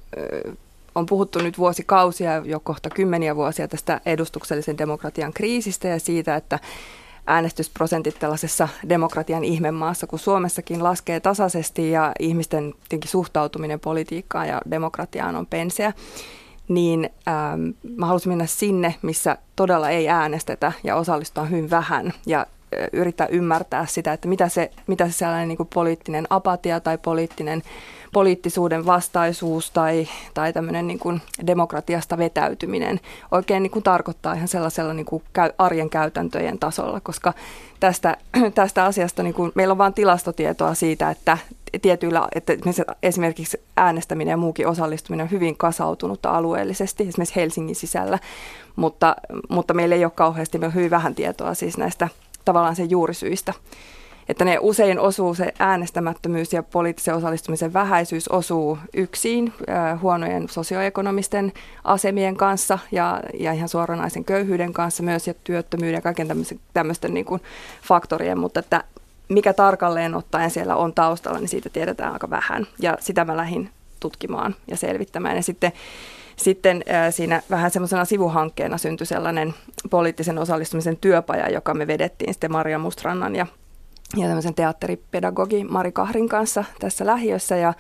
[0.96, 6.60] on puhuttu nyt vuosikausia, jo kohta kymmeniä vuosia tästä edustuksellisen demokratian kriisistä ja siitä, että
[7.28, 12.74] äänestysprosentit tällaisessa demokratian ihmemaassa, kun Suomessakin laskee tasaisesti ja ihmisten
[13.06, 15.94] suhtautuminen politiikkaan ja demokratiaan on penseä,
[16.70, 22.40] niin ähm, mä halusin mennä sinne, missä todella ei äänestetä ja osallistua hyvin vähän ja
[22.40, 26.98] äh, yrittää ymmärtää sitä, että mitä se, mitä se sellainen niin kuin poliittinen apatia tai
[26.98, 27.64] poliittinen
[28.14, 33.00] poliittisuuden vastaisuus tai, tai tämmöinen niin kuin demokratiasta vetäytyminen
[33.32, 35.24] oikein niin kuin tarkoittaa ihan sellaisella niin kuin
[35.58, 37.34] arjen käytäntöjen tasolla, koska
[37.80, 38.18] tästä,
[38.56, 41.38] tästä asiasta niin kuin, meillä on vain tilastotietoa siitä, että
[41.82, 42.54] tietyillä, että
[43.04, 48.20] esimerkiksi äänestäminen ja muukin osallistuminen on hyvin kasautunutta alueellisesti, esimerkiksi Helsingin sisällä,
[48.76, 49.16] mutta,
[49.50, 52.10] mutta meillä ei ole kauheasti, meillä on hyvin vähän tietoa siis näistä
[52.46, 53.54] tavallaan sen juurisyistä
[54.30, 61.54] että ne usein osuu se äänestämättömyys ja poliittisen osallistumisen vähäisyys osuu yksin äh, huonojen sosioekonomisten
[61.84, 66.28] asemien kanssa ja, ja ihan suoranaisen köyhyyden kanssa myös ja työttömyyden ja kaiken
[66.74, 67.42] tämmöisten, niin kuin
[67.84, 68.84] faktorien, mutta että
[69.30, 72.68] mikä tarkalleen ottaen siellä on taustalla, niin siitä tiedetään aika vähän.
[72.80, 75.36] Ja sitä mä lähdin tutkimaan ja selvittämään.
[75.36, 75.72] Ja sitten
[76.36, 79.54] sitten siinä vähän semmoisena sivuhankkeena syntyi sellainen
[79.90, 83.48] poliittisen osallistumisen työpaja, joka me vedettiin sitten Maria Mustrannan ja
[84.18, 87.58] ja tämmöisen teatteripedagogi Mari Kahrin kanssa tässä lähiössä.
[87.58, 87.74] Ja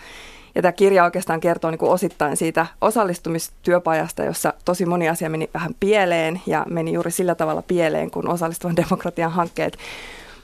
[0.55, 5.49] ja tämä kirja oikeastaan kertoo niin kuin osittain siitä osallistumistyöpajasta, jossa tosi moni asia meni
[5.53, 9.77] vähän pieleen ja meni juuri sillä tavalla pieleen, kun osallistuvan demokratian hankkeet.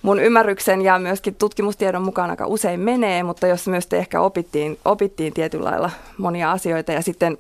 [0.02, 4.78] Mun ymmärryksen ja myöskin tutkimustiedon mukaan aika usein menee, mutta jos myös te ehkä opittiin,
[4.86, 7.38] opittiin tietyllä lailla monia asioita ja sitten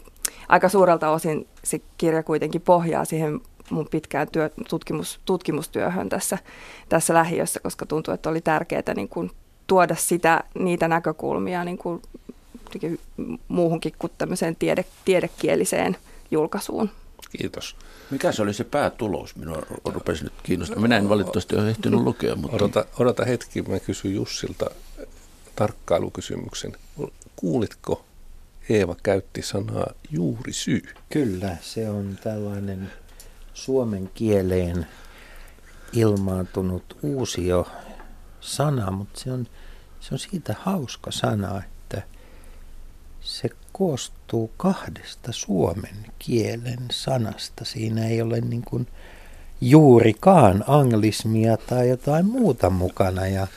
[0.49, 6.37] aika suurelta osin se kirja kuitenkin pohjaa siihen mun pitkään työ, tutkimus, tutkimustyöhön tässä,
[6.89, 9.31] tässä lähiössä, koska tuntuu, että oli tärkeää niin kuin
[9.67, 12.01] tuoda sitä, niitä näkökulmia niin kuin
[13.47, 15.97] muuhunkin kuin tämmöiseen tiede, tiedekieliseen
[16.31, 16.89] julkaisuun.
[17.37, 17.75] Kiitos.
[18.11, 19.35] Mikä se oli se päätulos?
[19.35, 20.81] Minua rupesi nyt kiinnostamaan.
[20.81, 22.35] Minä en valitettavasti ole ehtinyt lukea.
[22.35, 22.55] Mutta...
[22.55, 24.69] Odota, odota hetki, mä kysyn Jussilta
[25.55, 26.77] tarkkailukysymyksen.
[27.35, 28.05] Kuulitko,
[28.69, 30.81] Eeva käytti sanaa juuri syy?
[31.09, 32.91] Kyllä, se on tällainen
[33.55, 34.87] suomen kieleen
[35.93, 37.67] ilmaantunut uusio
[38.41, 39.47] sana, mutta se on,
[39.99, 42.01] se on siitä hauska sana, että
[43.21, 47.65] se koostuu kahdesta suomen kielen sanasta.
[47.65, 48.87] Siinä ei ole niin kuin
[49.61, 53.27] juurikaan anglismia tai jotain muuta mukana.
[53.27, 53.47] Ja,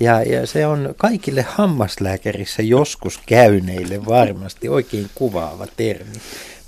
[0.00, 6.12] ja, ja se on kaikille hammaslääkärissä joskus käyneille varmasti oikein kuvaava termi.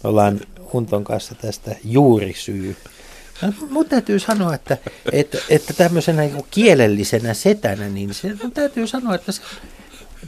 [0.03, 0.41] Me ollaan
[0.73, 2.77] Hunton kanssa tästä juurisyy.
[3.71, 4.77] Mutta täytyy sanoa, että,
[5.13, 9.43] että, että tämmöisenä niin kielellisenä setänä, niin se, täytyy sanoa, että se,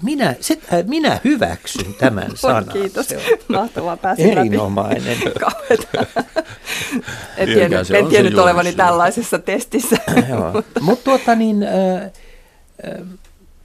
[0.02, 2.64] minä, se, äh, minä hyväksyn tämän sanan.
[2.72, 3.08] Kiitos.
[3.48, 5.16] Mahtavaa päästä Erinomainen.
[7.36, 9.96] en tiennyt, en tiennyt olevani tällaisessa testissä.
[10.80, 12.10] Mutta tuota niin, äh, äh,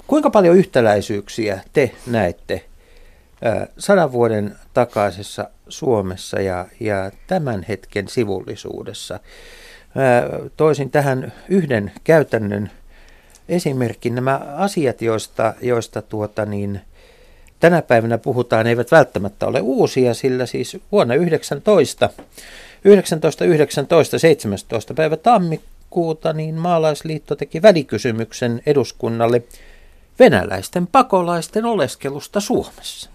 [0.08, 2.71] kuinka paljon yhtäläisyyksiä te näette äh,
[3.78, 9.20] sadan vuoden takaisessa Suomessa ja, ja tämän hetken sivullisuudessa.
[9.96, 10.24] Mä
[10.58, 12.72] toisin tähän yhden käytännön
[13.50, 14.16] esimerkin.
[14.16, 16.82] Nämä asiat, joista, joista tuota niin,
[17.60, 22.10] tänä päivänä puhutaan, eivät välttämättä ole uusia, sillä siis vuonna 19,
[22.84, 24.94] 1919, 17.
[24.94, 29.44] päivä tammi, toukokuuta niin maalaisliitto teki välikysymyksen eduskunnalle
[30.20, 33.10] venäläisten pakolaisten oleskelusta Suomessa.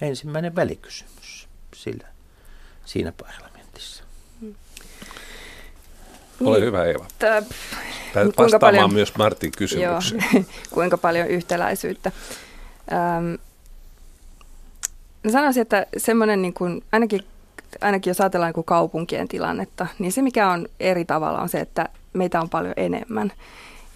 [0.00, 2.06] Ensimmäinen välikysymys sillä,
[2.84, 4.04] siinä parlamentissa.
[6.40, 7.06] Ole hyvä Eeva.
[7.18, 7.42] Tää,
[8.12, 10.24] Kuinka vastaamaan paljon, myös Martin kysymykseen.
[10.34, 10.42] Joo,
[10.74, 12.12] kuinka paljon yhtäläisyyttä.
[12.92, 13.34] Ähm,
[15.32, 17.20] sanoisin, että semmoinen niin kuin, ainakin,
[17.80, 21.60] ainakin jos ajatellaan niin kuin kaupunkien tilannetta, niin se mikä on eri tavalla on se,
[21.60, 23.32] että meitä on paljon enemmän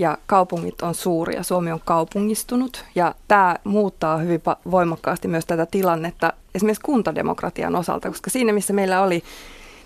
[0.01, 1.43] ja kaupungit on suuria.
[1.43, 8.31] Suomi on kaupungistunut ja tämä muuttaa hyvin voimakkaasti myös tätä tilannetta esimerkiksi kuntademokratian osalta, koska
[8.31, 9.23] siinä missä meillä oli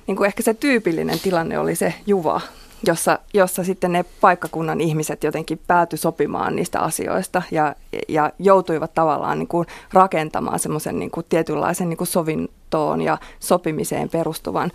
[0.07, 2.41] niin kuin ehkä se tyypillinen tilanne oli se juva,
[2.87, 7.75] jossa, jossa sitten ne paikkakunnan ihmiset jotenkin pääty sopimaan niistä asioista ja,
[8.09, 14.09] ja joutuivat tavallaan niin kuin rakentamaan semmoisen niin kuin tietynlaisen niin kuin sovintoon ja sopimiseen
[14.09, 14.73] perustuvan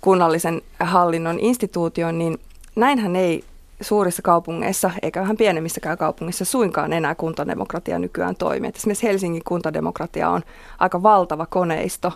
[0.00, 2.38] kunnallisen hallinnon instituution, niin
[2.76, 3.44] näinhän ei
[3.80, 8.68] suurissa kaupungeissa, eikä vähän pienemmissäkään kaupungissa suinkaan enää kuntademokratia nykyään toimi.
[8.68, 10.42] Et esimerkiksi Helsingin kuntademokratia on
[10.78, 12.12] aika valtava koneisto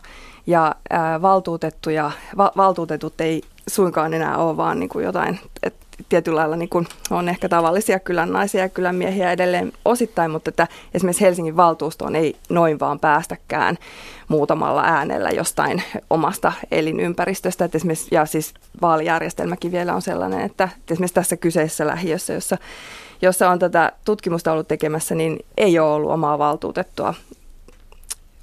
[0.47, 6.41] ja ää, valtuutettuja, va, valtuutetut ei suinkaan enää ole vaan niin kuin jotain, että tietyllä
[6.41, 10.69] lailla niin kuin on ehkä tavallisia kylän naisia ja kylän miehiä edelleen osittain, mutta että
[10.95, 13.79] esimerkiksi Helsingin valtuustoon ei noin vaan päästäkään
[14.29, 17.65] muutamalla äänellä jostain omasta elinympäristöstä.
[17.65, 22.59] Että esimerkiksi, ja siis vaalijärjestelmäkin vielä on sellainen, että esimerkiksi tässä kyseisessä lähiössä, jossa
[23.23, 27.15] jossa on tätä tutkimusta ollut tekemässä, niin ei ole ollut omaa valtuutettua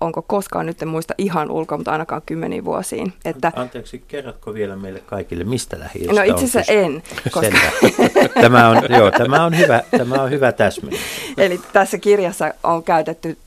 [0.01, 3.13] onko koskaan, nyt en muista ihan ulkoa, mutta ainakaan kymmeniin vuosiin.
[3.25, 7.03] Että, Anteeksi, kerrotko vielä meille kaikille, mistä lähiöstä No itse asiassa en.
[7.31, 7.57] Koska...
[8.41, 11.01] tämä, on, joo, tämä, on hyvä, tämä on hyvä täsmennys.
[11.37, 13.37] Eli tässä kirjassa on käytetty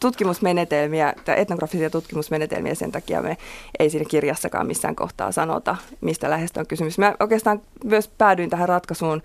[0.00, 3.36] tutkimusmenetelmiä, etnografisia tutkimusmenetelmiä, sen takia me
[3.78, 6.98] ei siinä kirjassakaan missään kohtaa sanota, mistä lähestä on kysymys.
[6.98, 9.22] Mä oikeastaan myös päädyin tähän ratkaisuun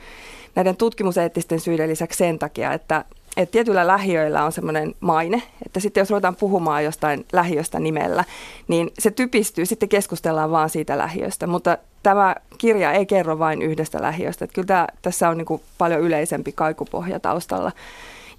[0.56, 3.06] näiden tutkimuseettisten syiden lisäksi sen takia, että
[3.38, 8.24] että tietyillä lähiöillä on semmoinen maine, että sitten jos ruvetaan puhumaan jostain lähiöstä nimellä,
[8.68, 14.02] niin se typistyy, sitten keskustellaan vaan siitä lähiöstä, mutta tämä kirja ei kerro vain yhdestä
[14.02, 17.72] lähiöstä, että kyllä tämä, tässä on niin kuin paljon yleisempi kaikupohja taustalla.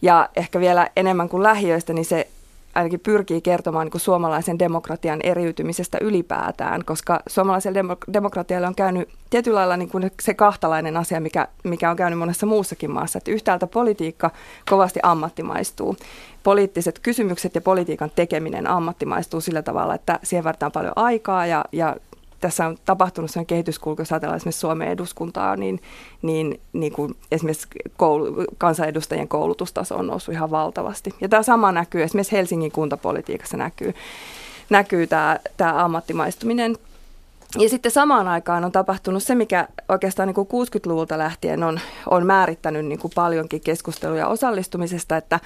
[0.02, 2.28] Ja ehkä vielä enemmän kuin lähiöistä, niin se
[2.74, 9.08] ainakin pyrkii kertomaan niin kuin suomalaisen demokratian eriytymisestä ylipäätään, koska suomalaisella demok- demokratialla on käynyt
[9.30, 13.30] tietyllä lailla niin kuin se kahtalainen asia, mikä, mikä on käynyt monessa muussakin maassa, että
[13.30, 14.30] yhtäältä politiikka
[14.70, 15.96] kovasti ammattimaistuu.
[16.42, 21.96] Poliittiset kysymykset ja politiikan tekeminen ammattimaistuu sillä tavalla, että siihen vaaditaan paljon aikaa ja, ja
[22.40, 25.80] tässä on tapahtunut sellainen kehityskulku, jos ajatellaan esimerkiksi Suomen eduskuntaa, niin,
[26.22, 31.14] niin, niin kuin esimerkiksi koulu, kansanedustajien koulutustaso on noussut ihan valtavasti.
[31.20, 33.94] Ja tämä sama näkyy, esimerkiksi Helsingin kuntapolitiikassa näkyy,
[34.70, 36.76] näkyy tämä, tämä ammattimaistuminen.
[37.58, 42.26] Ja sitten samaan aikaan on tapahtunut se, mikä oikeastaan niin kuin 60-luvulta lähtien on, on
[42.26, 45.40] määrittänyt niin kuin paljonkin keskusteluja osallistumisesta, että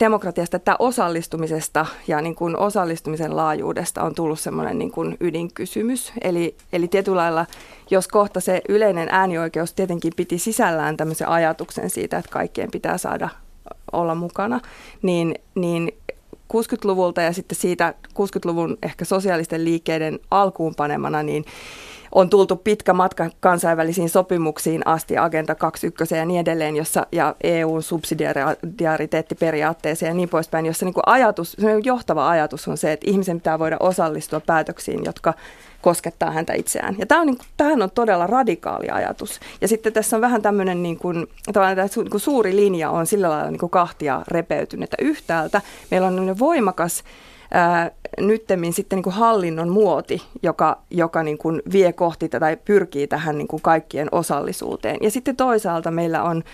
[0.00, 6.12] demokratiasta, että osallistumisesta ja niin kuin osallistumisen laajuudesta on tullut semmoinen niin kuin ydinkysymys.
[6.22, 7.46] Eli, eli tietyllä lailla,
[7.90, 13.28] jos kohta se yleinen äänioikeus tietenkin piti sisällään tämmöisen ajatuksen siitä, että kaikkien pitää saada
[13.92, 14.60] olla mukana,
[15.02, 15.92] niin, niin
[16.52, 21.44] 60-luvulta ja sitten siitä 60-luvun ehkä sosiaalisten liikkeiden alkuun panemana, niin
[22.12, 27.82] on tultu pitkä matka kansainvälisiin sopimuksiin asti, Agenda 21 ja niin edelleen, jossa, ja EUn
[27.82, 33.58] subsidiariteettiperiaatteeseen ja niin poispäin, jossa niin kuin ajatus, johtava ajatus on se, että ihmisen pitää
[33.58, 35.34] voida osallistua päätöksiin, jotka
[35.82, 36.96] koskettaa häntä itseään.
[36.98, 39.40] Ja tämä on, niin, tämähän on todella radikaali ajatus.
[39.60, 43.28] Ja sitten tässä on vähän tämmöinen niin kuin, tämä niin kuin suuri linja on sillä
[43.28, 47.04] lailla niin kuin kahtia repeytynyt, että yhtäältä meillä on voimakas
[48.20, 53.38] nyttemmin sitten niin kuin hallinnon muoti, joka, joka niin kuin vie kohti tai pyrkii tähän
[53.38, 54.96] niin kuin kaikkien osallisuuteen.
[55.00, 56.44] Ja sitten toisaalta meillä on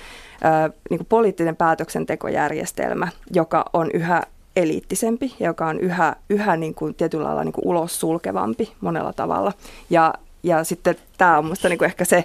[0.43, 4.23] ää, niin kuin poliittinen päätöksentekojärjestelmä, joka on yhä
[4.57, 9.53] eliittisempi, joka on yhä, yhä niin kuin tietyllä lailla niin kuin ulos sulkevampi monella tavalla.
[9.91, 12.25] Ja, ja sitten tämä on minusta niin kuin ehkä se,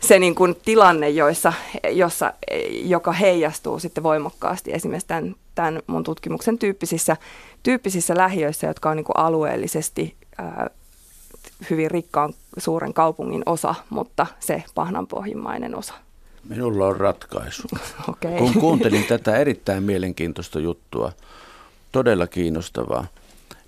[0.00, 1.52] se niin kuin tilanne, joissa,
[1.90, 2.32] jossa,
[2.70, 7.16] joka heijastuu sitten voimakkaasti esimerkiksi tämän, tämän mun tutkimuksen tyyppisissä,
[7.62, 10.70] tyyppisissä lähiöissä, jotka on niin kuin alueellisesti ää,
[11.70, 15.94] hyvin rikkaan suuren kaupungin osa, mutta se pahnanpohjimmainen osa.
[16.48, 17.62] Minulla on ratkaisu.
[18.08, 18.38] okay.
[18.38, 21.12] Kun kuuntelin tätä erittäin mielenkiintoista juttua,
[21.92, 23.06] todella kiinnostavaa,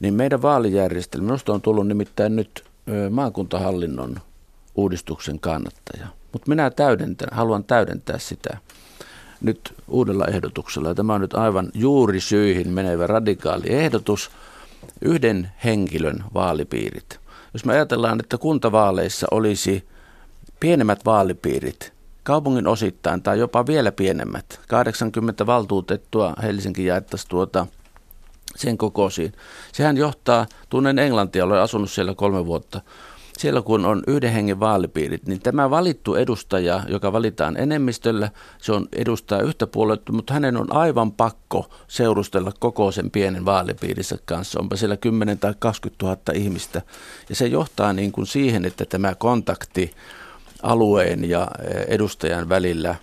[0.00, 2.64] niin meidän vaalijärjestelmä, minusta on tullut nimittäin nyt
[3.10, 4.16] maakuntahallinnon
[4.74, 6.06] uudistuksen kannattaja.
[6.32, 8.58] Mutta minä täydentän, haluan täydentää sitä
[9.40, 10.94] nyt uudella ehdotuksella.
[10.94, 14.30] Tämä on nyt aivan juuri syihin menevä radikaali ehdotus.
[15.02, 17.20] Yhden henkilön vaalipiirit.
[17.52, 19.88] Jos me ajatellaan, että kuntavaaleissa olisi
[20.60, 27.66] pienemmät vaalipiirit, kaupungin osittain tai jopa vielä pienemmät, 80 valtuutettua Helsinki jaettaisiin tuota
[28.56, 29.32] sen kokoisiin.
[29.72, 32.80] Sehän johtaa, tunnen Englantia, olen asunut siellä kolme vuotta,
[33.38, 38.88] siellä kun on yhden hengen vaalipiirit, niin tämä valittu edustaja, joka valitaan enemmistöllä, se on
[38.92, 44.60] edustaa yhtä puoluetta, mutta hänen on aivan pakko seurustella koko sen pienen vaalipiirissä kanssa.
[44.60, 46.82] Onpa siellä 10 tai 20 000 ihmistä.
[47.28, 49.90] Ja se johtaa niin kuin siihen, että tämä kontakti
[50.62, 52.94] alueen ja eh, edustajan välillä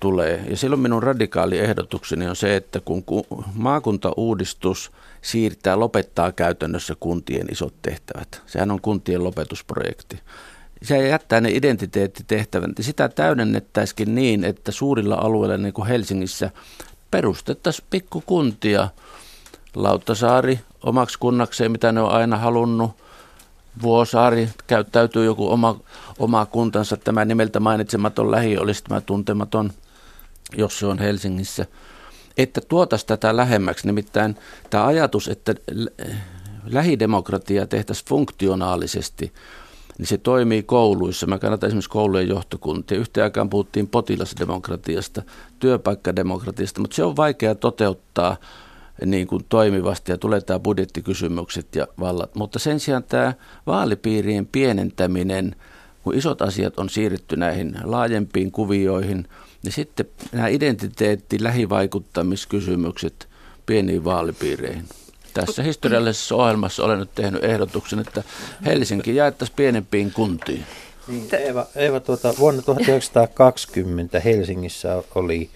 [0.00, 0.44] tulee.
[0.50, 3.04] Ja silloin minun radikaali ehdotukseni on se, että kun
[3.54, 4.90] maakuntauudistus
[5.22, 8.42] siirtää, lopettaa käytännössä kuntien isot tehtävät.
[8.46, 10.20] Sehän on kuntien lopetusprojekti.
[10.82, 12.70] Se jättää ne identiteettitehtävät.
[12.80, 16.50] Sitä täydennettäisikin niin, että suurilla alueilla, niin kuin Helsingissä,
[17.10, 18.88] perustettaisiin pikkukuntia.
[19.74, 22.90] Lauttasaari omaksi kunnakseen, mitä ne on aina halunnut–
[23.82, 25.80] Vuosaari käyttäytyy joku oma,
[26.18, 26.96] oma kuntansa.
[26.96, 29.72] Tämä nimeltä mainitsematon lähi olisi tämä tuntematon,
[30.56, 31.66] jos se on Helsingissä.
[32.42, 33.86] Että tuotaisi tätä lähemmäksi.
[33.86, 34.36] Nimittäin
[34.70, 35.54] tämä ajatus, että
[36.64, 39.32] lähidemokratia tehtäisiin funktionaalisesti,
[39.98, 41.26] niin se toimii kouluissa.
[41.26, 42.98] Mä kannatan esimerkiksi koulujen johtokuntia.
[42.98, 45.22] Yhteen aikaan puhuttiin potilasdemokratiasta,
[45.58, 48.36] työpaikkademokratiasta, mutta se on vaikea toteuttaa–
[49.06, 52.34] niin kuin toimivasti ja tulee tämä budjettikysymykset ja vallat.
[52.34, 53.34] Mutta sen sijaan tämä
[53.66, 55.56] vaalipiirien pienentäminen,
[56.02, 59.28] kun isot asiat on siirretty näihin laajempiin kuvioihin,
[59.62, 63.28] niin sitten nämä identiteetti, lähivaikuttamiskysymykset
[63.66, 64.84] pieniin vaalipiireihin.
[65.34, 68.22] Tässä historiallisessa ohjelmassa olen nyt tehnyt ehdotuksen, että
[68.64, 70.66] Helsinki jaettaisiin pienempiin kuntiin.
[71.08, 75.50] Niin, Eeva, Eeva tuota, vuonna 1920 Helsingissä oli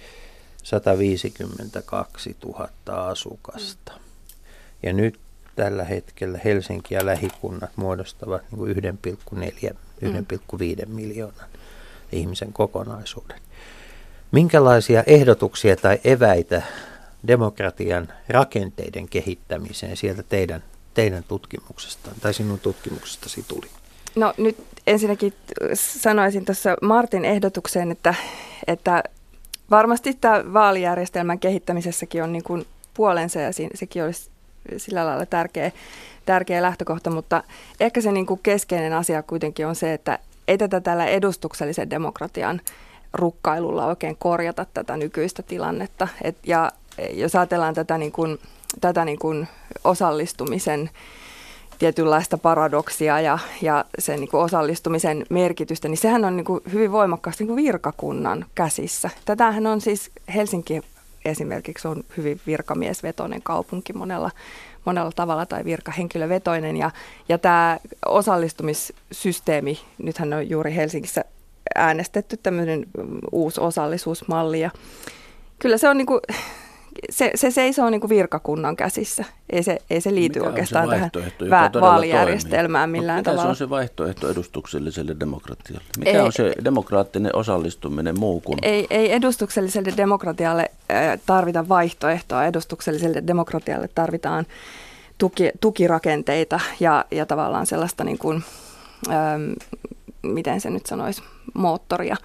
[0.63, 3.93] 152 000 asukasta.
[4.83, 5.19] Ja nyt
[5.57, 8.77] tällä hetkellä Helsinki ja lähikunnat muodostavat niin
[9.73, 9.77] 1,4,
[10.83, 11.49] 1,5 miljoonan
[12.13, 13.41] ihmisen kokonaisuuden.
[14.35, 16.63] Minkälaisia ehdotuksia tai eväitä
[17.27, 20.63] demokratian rakenteiden kehittämiseen sieltä teidän,
[20.95, 23.67] teidän tutkimuksestaan tai sinun tutkimuksestasi tuli?
[24.17, 24.57] No nyt
[24.87, 25.33] ensinnäkin
[25.75, 28.15] sanoisin tuossa Martin ehdotukseen, että,
[28.67, 29.03] että
[29.71, 34.31] varmasti tämä vaalijärjestelmän kehittämisessäkin on niin kuin puolensa ja sekin olisi
[34.77, 35.71] sillä lailla tärkeä,
[36.27, 37.43] tärkeä lähtökohta, mutta
[37.81, 40.19] ehkä se niin kuin keskeinen asia kuitenkin on se, että
[40.49, 42.61] ei tätä tällä edustuksellisen demokratian
[43.15, 46.09] rukkailulla oikein korjata tätä nykyistä tilannetta.
[46.23, 46.73] Et, ja
[47.13, 48.39] jos ajatellaan tätä, niin kuin,
[48.81, 49.49] tätä niin kuin
[49.85, 50.91] osallistumisen
[51.79, 56.93] tietynlaista paradoksia ja, ja sen niin kuin osallistumisen merkitystä, niin sehän on niin kuin hyvin
[56.93, 59.11] voimakkaasti niin kuin virkakunnan käsissä.
[59.25, 60.81] Tätähän on siis Helsinki
[61.25, 64.31] esimerkiksi on hyvin virkamiesvetoinen kaupunki monella,
[64.85, 66.77] monella tavalla tai virkahenkilövetoinen.
[66.77, 66.91] Ja,
[67.29, 71.25] ja tämä osallistumissysteemi, nythän on juuri Helsingissä
[71.75, 72.87] äänestetty tämmöinen
[73.33, 74.61] uusi osallisuusmalli.
[74.61, 74.71] Ja
[75.59, 76.21] kyllä se on niin kuin,
[77.11, 79.25] se, se seisoo niin kuin virkakunnan käsissä.
[79.51, 81.11] Ei se, ei se liity Mikä oikeastaan tähän
[81.51, 83.01] va- vaalijärjestelmään toimii?
[83.01, 83.43] millään Mikä tavalla.
[83.43, 85.85] se on se vaihtoehto edustukselliselle demokratialle?
[85.99, 88.59] Mikä ei, on se demokraattinen osallistuminen muu kuin?
[88.63, 90.71] Ei, ei edustukselliselle demokratialle
[91.27, 92.45] tarvita vaihtoehtoa.
[92.45, 94.47] Edustukselliselle demokratialle tarvitaan
[95.19, 98.45] tuki, tukirakenteita ja, ja tavallaan sellaista, niin kuin,
[99.11, 99.53] ähm,
[100.27, 101.23] miten se nyt sanoisi,
[101.55, 102.17] moottoria,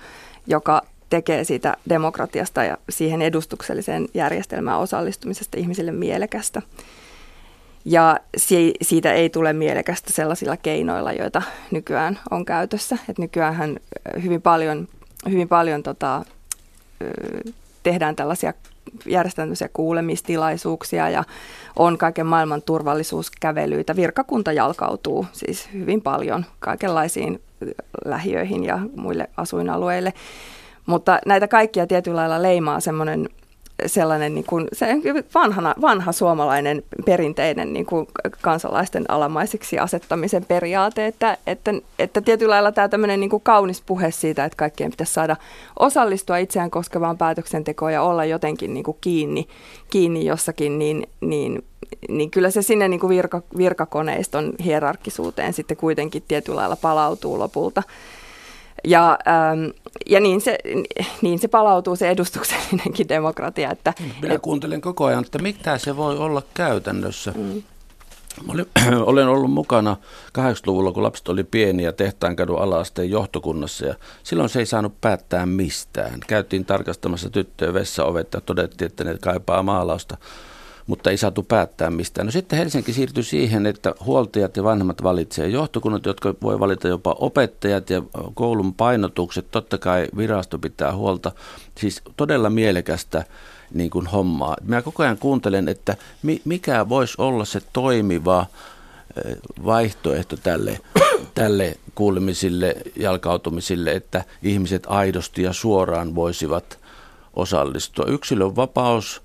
[0.47, 6.61] joka tekee siitä demokratiasta ja siihen edustukselliseen järjestelmään osallistumisesta ihmisille mielekästä.
[7.85, 8.19] Ja
[8.81, 11.41] siitä ei tule mielekästä sellaisilla keinoilla, joita
[11.71, 12.97] nykyään on käytössä.
[13.09, 13.79] Et nykyään
[14.23, 14.87] hyvin paljon,
[15.29, 16.25] hyvin paljon tota,
[17.83, 18.53] tehdään tällaisia
[19.05, 21.23] järjestetään kuulemistilaisuuksia ja
[21.75, 23.95] on kaiken maailman turvallisuuskävelyitä.
[23.95, 27.41] Virkakunta jalkautuu siis hyvin paljon kaikenlaisiin
[28.05, 30.13] lähiöihin ja muille asuinalueille.
[30.85, 33.29] Mutta näitä kaikkia tietyllä lailla leimaa semmoinen
[33.85, 34.87] sellainen niin kuin, se
[35.35, 38.07] vanhana, vanha suomalainen perinteinen niin kuin
[38.41, 44.11] kansalaisten alamaisiksi asettamisen periaate, että, että, että tietyllä lailla tämä tämmöinen niin kuin kaunis puhe
[44.11, 45.35] siitä, että kaikkien pitäisi saada
[45.79, 49.47] osallistua itseään koskevaan päätöksentekoon ja olla jotenkin niin kuin kiinni,
[49.89, 51.63] kiinni jossakin, niin, niin,
[52.09, 57.83] niin kyllä se sinne niin kuin virka, virkakoneiston hierarkkisuuteen sitten kuitenkin tietyllä lailla palautuu lopulta.
[58.83, 59.69] Ja, ähm,
[60.09, 60.57] ja niin, se,
[61.21, 63.71] niin se palautuu se edustuksellinenkin demokratia.
[63.71, 67.33] Että, Minä et, kuuntelen koko ajan, että mitä se voi olla käytännössä.
[67.35, 67.63] Mm.
[68.47, 68.65] Olen,
[69.05, 69.97] olen ollut mukana
[70.37, 76.19] 80-luvulla, kun lapset oli pieniä tehtaankadun alaasteen johtokunnassa ja silloin se ei saanut päättää mistään.
[76.27, 80.17] Käytiin tarkastamassa tyttöjen vessaovet ja todettiin, että ne kaipaa maalausta.
[80.89, 82.25] Mutta ei saatu päättää mistään.
[82.25, 87.15] No sitten Helsinki siirtyi siihen, että huoltajat ja vanhemmat valitsee johtokunnat, jotka voi valita jopa
[87.19, 88.01] opettajat ja
[88.33, 89.51] koulun painotukset.
[89.51, 91.31] Totta kai virasto pitää huolta.
[91.77, 93.25] Siis todella mielekästä
[93.73, 94.55] niin kuin hommaa.
[94.63, 95.97] Mä koko ajan kuuntelen, että
[96.45, 98.45] mikä voisi olla se toimiva
[99.65, 100.79] vaihtoehto tälle,
[101.35, 106.79] tälle kuulemisille, jalkautumisille, että ihmiset aidosti ja suoraan voisivat
[107.33, 108.05] osallistua.
[108.05, 109.21] Yksilön vapaus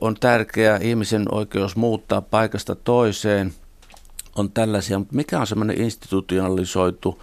[0.00, 3.52] on tärkeä, ihmisen oikeus muuttaa paikasta toiseen
[4.36, 7.22] on tällaisia, mutta mikä on semmoinen institutionalisoitu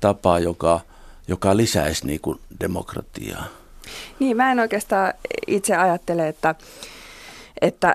[0.00, 0.80] tapa, joka,
[1.28, 3.44] joka lisäisi niin kuin demokratiaa?
[4.18, 5.12] Niin, mä en oikeastaan
[5.46, 6.54] itse ajattele, että,
[7.60, 7.94] että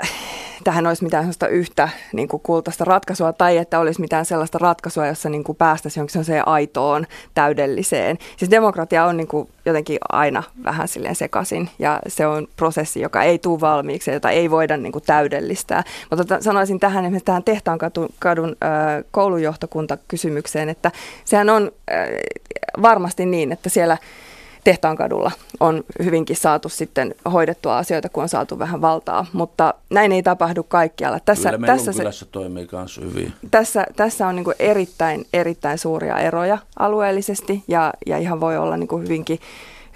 [0.63, 5.07] tähän olisi mitään sellaista yhtä niin kuin kultaista ratkaisua tai että olisi mitään sellaista ratkaisua,
[5.07, 8.17] jossa niin kuin päästäisiin jonkin sellaiseen aitoon, täydelliseen.
[8.37, 13.23] Siis demokratia on niin kuin jotenkin aina vähän silleen sekaisin ja se on prosessi, joka
[13.23, 15.83] ei tule valmiiksi ja jota ei voida niin kuin täydellistää.
[16.09, 20.91] Mutta tota, sanoisin tähän esimerkiksi tähän Tehtaankadun kadun, äh, koulujohtokuntakysymykseen, että
[21.25, 22.07] sehän on äh,
[22.81, 23.97] varmasti niin, että siellä–
[24.63, 30.23] Tehtaankadulla on hyvinkin saatu sitten hoidettua asioita, kun on saatu vähän valtaa, mutta näin ei
[30.23, 31.19] tapahdu kaikkialla.
[31.19, 33.33] Tässä, Kyllä tässä se, toimii myös hyvin.
[33.51, 39.03] Tässä, tässä on niin erittäin, erittäin suuria eroja alueellisesti ja, ja ihan voi olla niin
[39.03, 39.39] hyvinkin,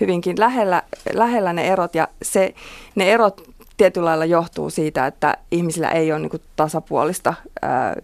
[0.01, 0.83] hyvinkin lähellä,
[1.13, 2.53] lähellä ne erot ja se,
[2.95, 7.95] ne erot tietyllä lailla johtuu siitä, että ihmisillä ei ole niin tasapuolista ää,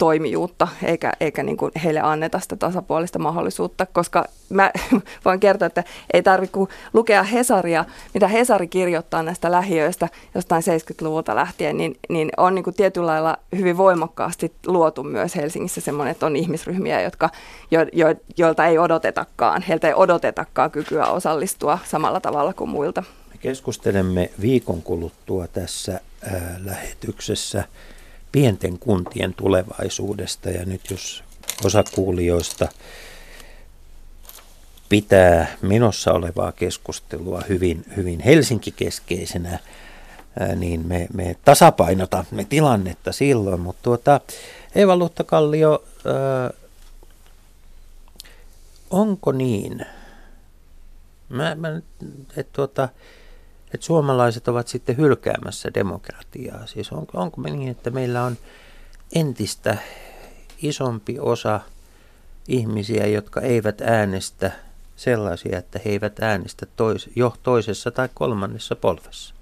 [0.00, 4.70] toimijuutta, eikä, eikä niin kuin heille anneta sitä tasapuolista mahdollisuutta, koska mä
[5.24, 6.58] voin kertoa, että ei tarvitse
[6.92, 7.84] lukea Hesaria,
[8.14, 13.36] mitä Hesari kirjoittaa näistä lähiöistä jostain 70-luvulta lähtien, niin, niin on niin kuin tietyllä lailla
[13.56, 17.30] hyvin voimakkaasti luotu myös Helsingissä semmoinen, että on ihmisryhmiä, jotka,
[17.70, 23.02] jo, jo, joilta ei odotetakaan, heiltä ei odotetakaan kykyä osallistua samalla tavalla kuin muilta.
[23.32, 27.64] Me keskustelemme viikon kuluttua tässä ää, lähetyksessä
[28.32, 30.50] pienten kuntien tulevaisuudesta.
[30.50, 31.24] Ja nyt jos
[31.64, 32.68] osa kuulijoista
[34.88, 39.58] pitää menossa olevaa keskustelua hyvin, hyvin Helsinki-keskeisenä,
[40.56, 43.60] niin me, me tasapainotamme tilannetta silloin.
[43.60, 44.20] Mutta tuota,
[44.74, 45.84] Eva Luttakallio,
[48.90, 49.86] onko niin?
[51.28, 51.80] Mä, mä,
[52.36, 52.88] et tuota,
[53.74, 56.66] että suomalaiset ovat sitten hylkäämässä demokratiaa.
[56.66, 58.36] Siis onko, onko me niin, että meillä on
[59.14, 59.76] entistä
[60.62, 61.60] isompi osa
[62.48, 64.52] ihmisiä, jotka eivät äänestä
[64.96, 69.34] sellaisia, että he eivät äänestä tois, jo toisessa tai kolmannessa polvessa?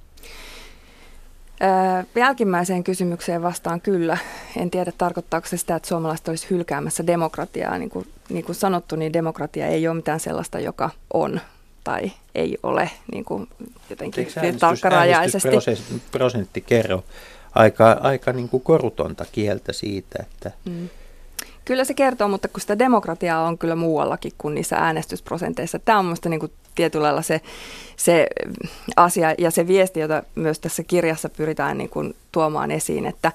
[1.60, 4.18] Ää, jälkimmäiseen kysymykseen vastaan kyllä.
[4.56, 7.78] En tiedä, tarkoittaako se sitä, että suomalaiset olisi hylkäämässä demokratiaa.
[7.78, 11.40] Niin kuin, niin kuin sanottu, niin demokratia ei ole mitään sellaista, joka on
[11.88, 13.48] tai ei ole niin kuin
[13.90, 14.28] jotenkin
[14.58, 15.48] tarkkarajaisesti.
[16.10, 17.04] prosentti kerro
[17.54, 20.50] aika, aika niin kuin korutonta kieltä siitä, että...
[20.64, 20.88] Mm.
[21.64, 25.78] Kyllä se kertoo, mutta kun sitä demokratiaa on kyllä muuallakin kuin niissä äänestysprosenteissa.
[25.78, 27.40] Tämä on minusta niin tietyllä lailla se,
[27.96, 28.26] se
[28.96, 33.32] asia ja se viesti, jota myös tässä kirjassa pyritään niin kuin tuomaan esiin, että,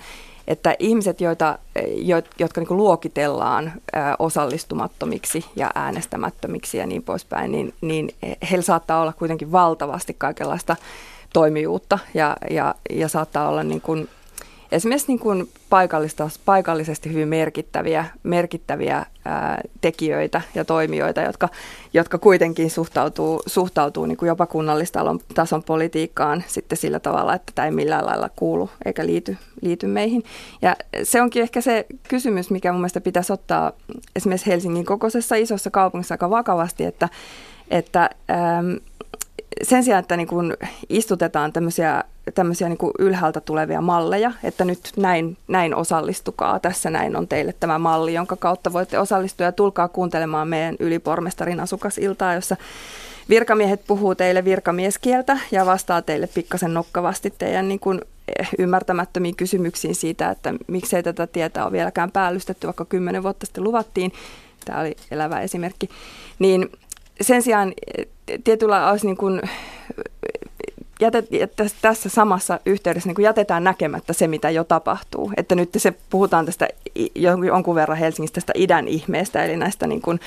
[0.47, 1.59] että ihmiset, joita,
[1.95, 3.73] jo, jotka niin luokitellaan
[4.19, 8.15] osallistumattomiksi ja äänestämättömiksi ja niin poispäin, niin, niin
[8.51, 10.75] heillä saattaa olla kuitenkin valtavasti kaikenlaista
[11.33, 14.09] toimijuutta ja, ja, ja saattaa olla niin kuin
[14.73, 21.49] esimerkiksi niin kuin paikallista, paikallisesti hyvin merkittäviä, merkittäviä ää, tekijöitä ja toimijoita, jotka,
[21.93, 27.71] jotka kuitenkin suhtautuu, suhtautuu niin kuin jopa kunnallistason politiikkaan sitten sillä tavalla, että tämä ei
[27.71, 30.23] millään lailla kuulu eikä liity, liity meihin.
[30.61, 33.71] Ja se onkin ehkä se kysymys, mikä mun mielestä pitäisi ottaa
[34.15, 37.09] esimerkiksi Helsingin kokoisessa isossa kaupungissa aika vakavasti, että,
[37.69, 38.09] että
[38.59, 38.79] äm,
[39.61, 40.53] sen sijaan, että niin kuin
[40.89, 42.03] istutetaan tämmöisiä,
[42.35, 47.53] tämmöisiä niin kuin ylhäältä tulevia malleja, että nyt näin, näin osallistukaa, tässä näin on teille
[47.59, 52.57] tämä malli, jonka kautta voitte osallistua ja tulkaa kuuntelemaan meidän ylipormestarin asukasiltaa, jossa
[53.29, 58.01] virkamiehet puhuu teille virkamieskieltä ja vastaa teille pikkasen nokkavasti teidän niin kuin
[58.39, 63.63] eh, ymmärtämättömiin kysymyksiin siitä, että miksei tätä tietä ole vieläkään päällystetty, vaikka kymmenen vuotta sitten
[63.63, 64.13] luvattiin.
[64.65, 65.89] Tämä oli elävä esimerkki.
[66.39, 66.69] Niin
[67.21, 68.05] sen sijaan eh,
[68.43, 69.41] tietyllä olisi niin kuin
[71.03, 71.27] jätet,
[71.81, 75.31] tässä samassa yhteydessä niin kuin jätetään näkemättä se, mitä jo tapahtuu.
[75.37, 76.67] Että nyt se puhutaan tästä
[77.45, 80.19] jonkun verran Helsingistä tästä idän ihmeestä, eli näistä, niin kuin,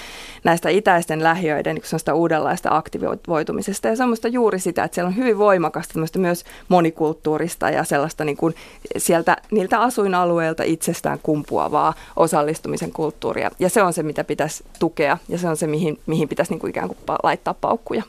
[0.44, 3.88] näistä itäisten lähiöiden niin uudenlaista aktivoitumisesta.
[3.88, 8.54] Ja semmoista juuri sitä, että siellä on hyvin voimakasta myös monikulttuurista ja sellaista niin kuin
[8.96, 13.50] sieltä niiltä asuinalueilta itsestään kumpuavaa osallistumisen kulttuuria.
[13.58, 16.60] Ja se on se, mitä pitäisi tukea ja se on se, mihin, mihin pitäisi niin
[16.60, 18.02] kuin ikään kuin laittaa paukkuja.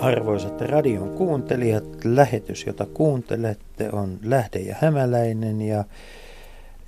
[0.00, 5.84] Arvoisat radion kuuntelijat, lähetys, jota kuuntelette, on Lähde ja Hämäläinen ja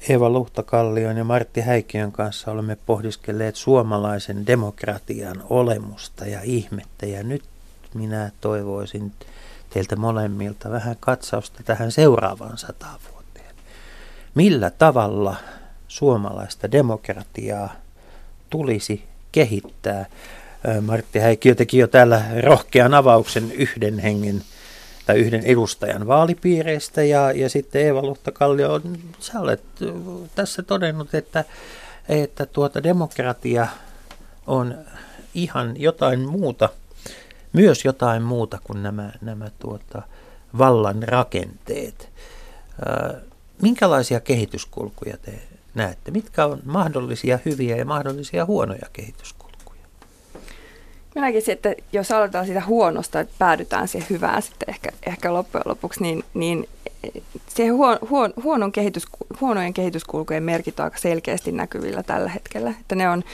[0.08, 7.06] Eva Luhtakallion ja Martti Häikiön kanssa olemme pohdiskelleet suomalaisen demokratian olemusta ja ihmettä.
[7.06, 7.42] Ja nyt
[7.94, 9.12] minä toivoisin
[9.70, 13.54] teiltä molemmilta vähän katsausta tähän seuraavaan satavuoteen.
[14.34, 15.36] Millä tavalla
[15.88, 17.72] suomalaista demokratiaa
[18.50, 20.06] tulisi kehittää?
[20.80, 24.42] Martti Häikkiö teki jo täällä rohkean avauksen yhden hengen
[25.06, 28.80] tai yhden edustajan vaalipiireistä ja, ja sitten Eeva Luhtakallio,
[29.18, 29.62] sä olet
[30.34, 31.44] tässä todennut, että,
[32.08, 33.66] että tuota demokratia
[34.46, 34.74] on
[35.34, 36.68] ihan jotain muuta,
[37.52, 40.02] myös jotain muuta kuin nämä, nämä tuota,
[40.58, 42.08] vallan rakenteet.
[43.62, 45.40] Minkälaisia kehityskulkuja te
[45.74, 46.10] näette?
[46.10, 49.47] Mitkä on mahdollisia hyviä ja mahdollisia huonoja kehityskulkuja?
[51.18, 55.62] Mä näkisin, että jos aloitetaan siitä huonosta, että päädytään siihen hyvään sitten ehkä, ehkä loppujen
[55.66, 56.68] lopuksi, niin, niin
[57.48, 59.04] siihen huon, huon, huonon kehitys,
[59.40, 62.70] huonojen kehityskulkujen merkit on aika selkeästi näkyvillä tällä hetkellä.
[62.80, 63.24] Että ne on,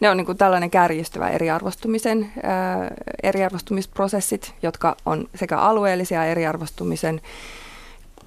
[0.00, 2.90] ne on niin kuin tällainen kärjistyvä eriarvostumisen, ää,
[3.22, 7.20] eriarvostumisprosessit, jotka on sekä alueellisia eriarvostumisen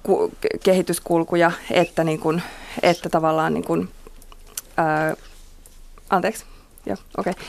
[0.02, 0.32] ku,
[0.64, 2.42] kehityskulkuja, että, niin kuin,
[2.82, 3.88] että tavallaan niin kuin,
[4.76, 5.14] ää,
[6.10, 6.44] anteeksi,
[6.86, 7.30] joo, okei.
[7.30, 7.44] Okay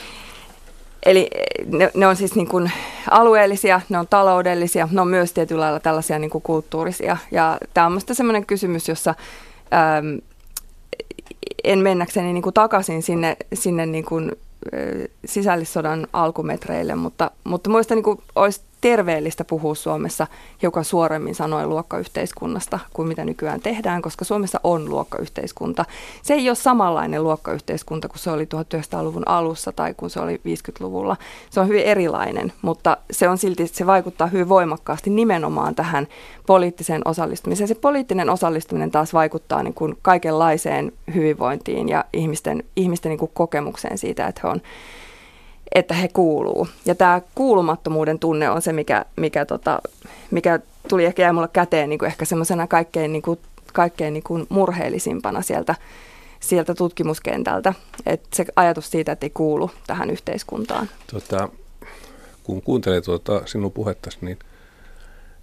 [1.06, 1.30] Eli
[1.66, 2.72] ne, ne on siis niin kuin
[3.12, 7.18] alueellisia, ne on taloudellisia, ne on myös tietyllä lailla tällaisia niin kuin kulttuurisia.
[7.32, 9.16] Ja tämä on minusta sellainen kysymys, jossa
[9.74, 10.22] äm,
[11.64, 14.78] en mennäkseni niin kuin takaisin sinne, sinne niin kuin, ä,
[15.26, 18.03] sisällissodan alkumetreille, mutta, mutta minusta niin
[18.36, 20.27] olisi terveellistä puhua Suomessa
[20.61, 25.86] hiukan suoremmin sanoen luokkayhteiskunnasta kuin mitä nykyään tehdään, koska Suomessa on luokkayhteiskunta.
[26.21, 31.17] Se ei ole samanlainen luokkayhteiskunta kuin se oli 1900-luvun alussa tai kun se oli 50-luvulla.
[31.49, 36.07] Se on hyvin erilainen, mutta se on silti, se vaikuttaa hyvin voimakkaasti nimenomaan tähän
[36.47, 37.67] poliittiseen osallistumiseen.
[37.67, 43.97] Se poliittinen osallistuminen taas vaikuttaa niin kuin kaikenlaiseen hyvinvointiin ja ihmisten, ihmisten niin kuin kokemukseen
[43.97, 44.61] siitä, että he on
[45.76, 46.68] että he kuuluu.
[46.86, 49.80] Ja tämä kuulumattomuuden tunne on se, mikä, mikä, tota,
[50.32, 53.39] mikä tuli ehkä jäi mulle käteen niin kuin ehkä semmoisena kaikkein, niin kuin,
[53.74, 55.76] kaikkein niin kuin murheellisimpana sieltä,
[56.39, 57.74] sieltä tutkimuskentältä.
[58.05, 60.89] että se ajatus siitä, että ei kuulu tähän yhteiskuntaan.
[61.11, 61.49] Tota,
[62.43, 64.39] kun kuuntelee tuota sinun puhettasi, niin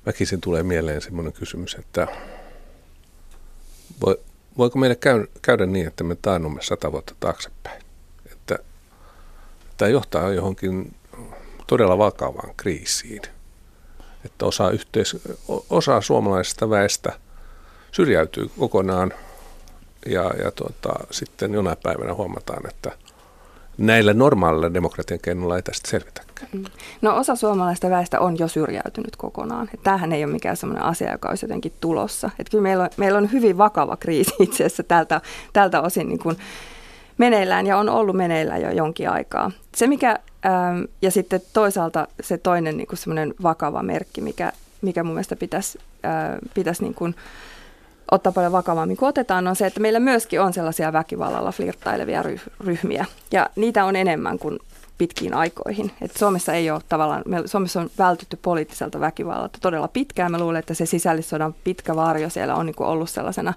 [0.07, 2.07] väkisin tulee mieleen semmoinen kysymys, että
[4.59, 4.99] voiko meille
[5.43, 7.83] käydä niin, että me taannumme sata vuotta taaksepäin?
[9.83, 10.95] Tämä johtaa johonkin
[11.67, 13.23] todella vakavaan kriisiin.
[14.25, 15.17] Että osa, yhteis-
[15.71, 17.13] osa suomalaisesta väestä
[17.93, 19.13] syrjäytyy kokonaan
[20.07, 22.93] ja, ja tuota, sitten jonain päivänä huomataan, että
[23.79, 26.49] näillä normaaleilla demokratian keinoilla ei tästä selvitäkään.
[26.53, 26.65] Mm.
[27.03, 29.69] No osa suomalaista väestä on jo syrjäytynyt kokonaan.
[29.75, 32.31] Että tämähän ei ole mikään sellainen asia, joka olisi jotenkin tulossa.
[32.39, 35.21] Että kyllä meillä on, meillä on hyvin vakava kriisi itse asiassa tältä,
[35.53, 36.37] tältä osin niin kuin,
[37.19, 39.51] meneillään ja on ollut meneillään jo jonkin aikaa.
[39.75, 44.53] Se mikä, ähm, ja sitten toisaalta se toinen niin kuin vakava merkki, mikä,
[44.83, 47.15] mikä mun mielestä pitäisi, äh, pitäisi niin kuin
[48.11, 52.25] ottaa paljon vakavammin kuin otetaan, on se, että meillä myöskin on sellaisia väkivallalla flirttailevia
[52.61, 53.05] ryhmiä.
[53.33, 54.59] Ja niitä on enemmän kuin
[54.99, 55.91] pitkiin aikoihin.
[56.01, 60.33] Et Suomessa ei ole tavallaan, me, Suomessa on vältytty poliittiselta väkivallalta todella pitkään.
[60.33, 63.55] Mä luulen, että se sisällissodan pitkä varjo siellä on niin kuin ollut sellaisena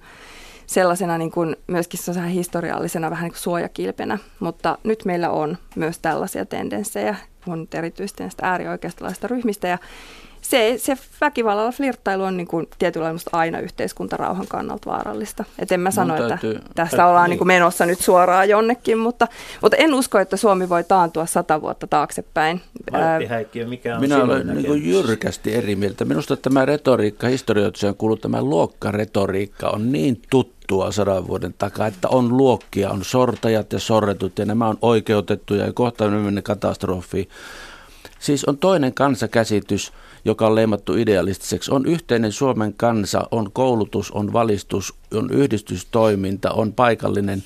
[0.67, 1.99] sellaisena niin kuin myöskin
[2.29, 7.15] historiallisena vähän niin kuin suojakilpenä, mutta nyt meillä on myös tällaisia tendenssejä,
[7.47, 9.77] on erityisesti näistä äärioikeistolaisista ryhmistä ja
[10.49, 15.43] se, se väkivallalla flirttailu on niin kuin tietyllä aina yhteiskuntarauhan kannalta vaarallista.
[15.59, 17.39] Et en mä sano, täytyy, että tästä ä, ollaan niin.
[17.39, 19.27] Niin menossa nyt suoraan jonnekin, mutta,
[19.61, 22.61] mutta en usko, että Suomi voi taantua sata vuotta taaksepäin.
[22.91, 26.05] Martti Häikkiö, mikä on Minä olen niin kuin jyrkästi eri mieltä.
[26.05, 32.37] Minusta tämä retoriikka, historioitsijan kuuluu tämä luokkaretoriikka on niin tuttua sadan vuoden takaa, että on
[32.37, 37.29] luokkia, on sortajat ja sorretut ja nämä on oikeutettuja ja kohta mennä katastrofiin.
[38.19, 39.93] Siis on toinen kansakäsitys,
[40.25, 41.71] joka on leimattu idealistiseksi.
[41.71, 47.43] On yhteinen Suomen kansa, on koulutus, on valistus, on yhdistystoiminta, on paikallinen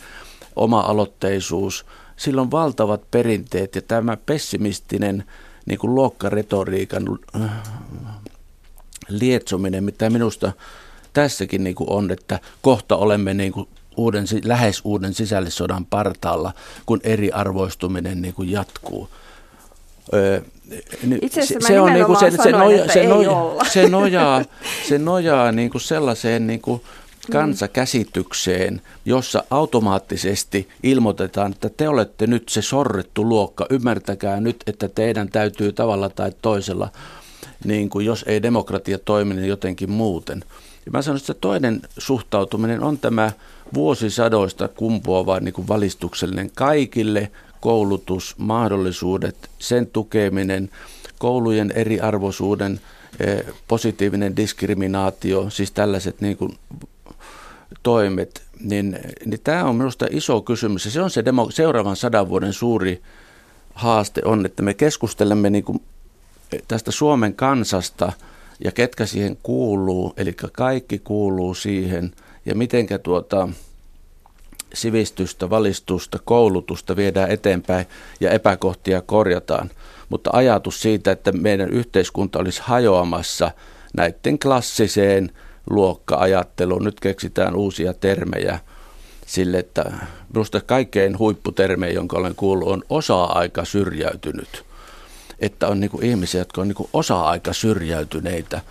[0.56, 1.86] oma-aloitteisuus.
[2.20, 5.24] Sillä on valtavat perinteet ja tämä pessimistinen
[5.66, 7.04] niin kuin luokkaretoriikan
[7.36, 7.52] äh,
[9.10, 10.52] lietsominen, mitä minusta
[11.14, 13.68] tässäkin niin kuin on, että kohta olemme niin kuin
[13.98, 16.54] uuden, lähes uuden sisällissodan partaalla,
[16.86, 19.10] kun eriarvoistuminen niin kuin jatkuu.
[21.22, 24.46] Itse asiassa se, on niinku se, sanoin, se, noja, se, noja, se nojaa,
[24.88, 26.84] se nojaa niinku sellaiseen niinku
[27.30, 35.30] kansakäsitykseen, jossa automaattisesti ilmoitetaan, että te olette nyt se sorrettu luokka, ymmärtäkää nyt, että teidän
[35.30, 36.90] täytyy tavalla tai toisella,
[37.66, 40.44] niin kuin jos ei demokratia toimi, niin jotenkin muuten.
[40.86, 43.32] Ja mä sanoisin, että toinen suhtautuminen on tämä
[43.74, 50.70] vuosisadoista kumpuava niin kuin valistuksellinen kaikille koulutusmahdollisuudet, sen tukeminen,
[51.18, 52.80] koulujen eriarvoisuuden
[53.20, 56.58] eh, positiivinen diskriminaatio, siis tällaiset niin kuin
[57.84, 60.84] toimet, niin, niin tämä on minusta iso kysymys.
[60.84, 63.02] Se on se demo, seuraavan sadan vuoden suuri
[63.74, 65.82] haaste on, että me keskustelemme niin kuin
[66.68, 68.12] tästä Suomen kansasta
[68.64, 72.12] ja ketkä siihen kuuluu, eli kaikki kuuluu siihen,
[72.46, 73.50] ja mitenkä tuota,
[74.74, 77.86] sivistystä, valistusta, koulutusta viedään eteenpäin
[78.20, 79.70] ja epäkohtia korjataan.
[80.10, 83.52] Mutta ajatus siitä, että meidän yhteiskunta olisi hajoamassa
[83.98, 85.32] näiden klassiseen
[85.70, 88.60] luokka-ajatteluun, nyt keksitään uusia termejä
[89.26, 89.92] sille, että
[90.34, 94.66] minusta kaikkein huipputermejä, jonka olen kuullut, on osa-aika syrjäytynyt.
[95.40, 98.62] Että on niin ihmisiä, jotka on niin osa-aika syrjäytyneitä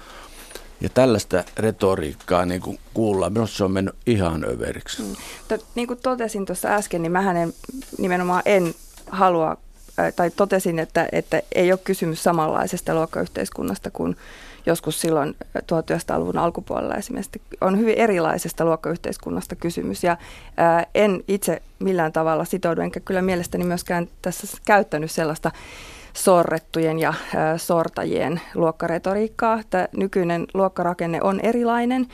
[0.80, 5.02] ja tällaista retoriikkaa niin kuin kuullaan, minusta se on mennyt ihan överiksi.
[5.02, 5.16] Mm.
[5.74, 7.54] niin kuin totesin tuossa äsken, niin mä en,
[7.98, 8.74] nimenomaan en
[9.10, 9.56] halua,
[10.16, 14.16] tai totesin, että, että ei ole kysymys samanlaisesta luokkayhteiskunnasta kuin
[14.66, 17.40] joskus silloin 1900-luvun alkupuolella esimerkiksi.
[17.60, 20.16] On hyvin erilaisesta luokkayhteiskunnasta kysymys ja
[20.56, 25.50] ää, en itse millään tavalla sitoudu, enkä kyllä mielestäni myöskään tässä käyttänyt sellaista
[26.12, 27.14] sorrettujen ja
[27.56, 29.60] sortajien luokkaretoriikkaa.
[29.70, 32.06] Tämä nykyinen luokkarakenne on erilainen.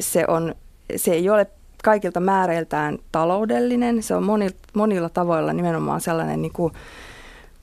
[0.00, 0.54] Se, on,
[0.96, 1.46] se ei ole
[1.84, 4.02] kaikilta määreiltään taloudellinen.
[4.02, 6.72] Se on monilla, monilla tavoilla nimenomaan sellainen niin kuin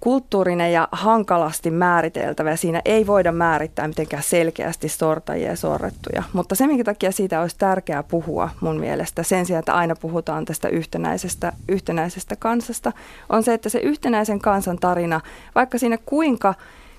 [0.04, 6.24] kulttuurinen ja hankalasti määriteltävä ja siinä ei voida määrittää mitenkään selkeästi sortajia ja sorrettuja.
[6.34, 10.46] Mutta se, minkä takia siitä olisi tärkeää puhua mun mielestä sen sijaan, että aina puhutaan
[10.46, 12.92] tästä yhtenäisestä, yhtenäisestä kansasta,
[13.30, 15.22] on se, että se yhtenäisen kansan tarina,
[15.56, 16.54] vaikka siinä kuinka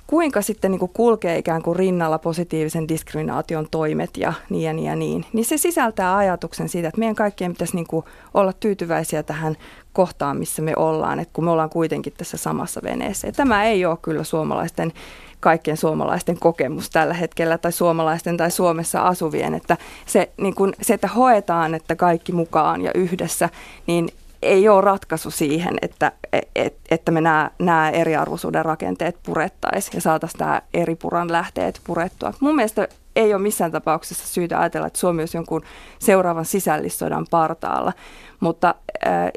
[0.06, 4.86] kuinka sitten niin kuin kulkee ikään kuin rinnalla positiivisen diskriminaation toimet ja niin ja niin
[4.86, 9.22] ja niin, niin se sisältää ajatuksen siitä, että meidän kaikkien pitäisi niin kuin olla tyytyväisiä
[9.22, 9.56] tähän
[9.94, 13.28] kohtaan, missä me ollaan, että kun me ollaan kuitenkin tässä samassa veneessä.
[13.28, 14.92] Ja tämä ei ole kyllä suomalaisten
[15.40, 19.76] kaikkien suomalaisten kokemus tällä hetkellä tai suomalaisten tai Suomessa asuvien, että
[20.06, 23.48] se, niin kun, se että hoetaan, että kaikki mukaan ja yhdessä,
[23.86, 24.08] niin
[24.42, 26.12] ei ole ratkaisu siihen, että,
[26.56, 32.32] et, että me nämä, nämä eriarvoisuuden rakenteet purettaisiin ja saataisiin tämä eri puran lähteet purettua.
[32.40, 35.62] Mun mielestä ei ole missään tapauksessa syytä ajatella, että Suomi olisi jonkun
[35.98, 37.92] seuraavan sisällissodan partaalla,
[38.40, 38.74] mutta
[39.06, 39.30] äh,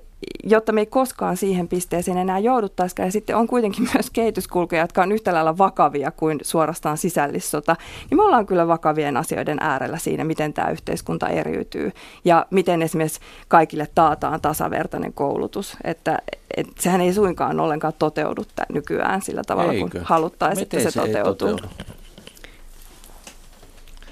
[0.44, 3.08] jotta me ei koskaan siihen pisteeseen enää jouduttaisikaan.
[3.08, 7.76] Ja sitten on kuitenkin myös kehityskulkuja, jotka on yhtä lailla vakavia kuin suorastaan sisällissota.
[8.10, 11.92] Niin me ollaan kyllä vakavien asioiden äärellä siinä, miten tämä yhteiskunta eriytyy
[12.26, 15.78] ja miten esimerkiksi kaikille taataan tasavertainen koulutus.
[15.84, 16.18] Että
[16.58, 19.90] et sehän ei suinkaan ollenkaan toteudu nykyään sillä tavalla, Eikö?
[19.92, 21.34] kun haluttaisiin, että se, se toteutuu.
[21.34, 21.68] Toteudu?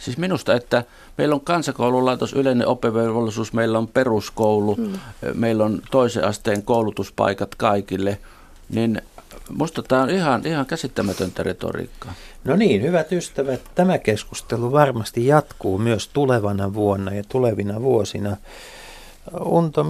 [0.06, 0.84] Siis minusta, että
[1.18, 4.99] meillä on kansakoululaitos, yleinen oppivelvollisuus, meillä on peruskoulu, mm.
[5.34, 8.18] meillä on toisen asteen koulutuspaikat kaikille,
[8.70, 9.01] niin
[9.49, 12.14] Minusta tämä on ihan, ihan käsittämätöntä retoriikkaa.
[12.43, 18.38] No niin, hyvät ystävät, tämä keskustelu varmasti jatkuu myös tulevana vuonna ja tulevina vuosina.
[19.39, 19.86] Unto,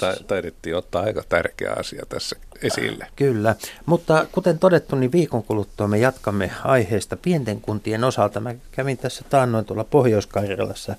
[0.00, 3.06] tai, taidettiin ottaa aika tärkeä asia tässä esille.
[3.16, 3.54] Kyllä,
[3.86, 8.40] mutta kuten todettu, niin viikon kuluttua me jatkamme aiheesta pienten kuntien osalta.
[8.40, 10.94] Mä kävin tässä taannoin tuolla Pohjois-Karjalassa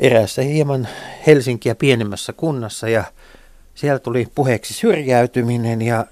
[0.00, 0.88] eräässä hieman
[1.26, 3.04] Helsinkiä pienemmässä kunnassa ja
[3.74, 6.06] siellä tuli puheeksi syrjäytyminen ja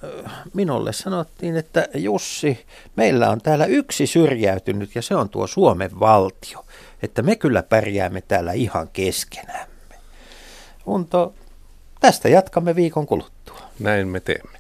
[0.54, 6.64] minulle sanottiin, että Jussi, meillä on täällä yksi syrjäytynyt ja se on tuo Suomen valtio,
[7.02, 9.76] että me kyllä pärjäämme täällä ihan keskenämme.
[10.87, 11.34] Unto,
[12.01, 13.59] tästä jatkamme viikon kuluttua.
[13.78, 14.55] Näin me teemme.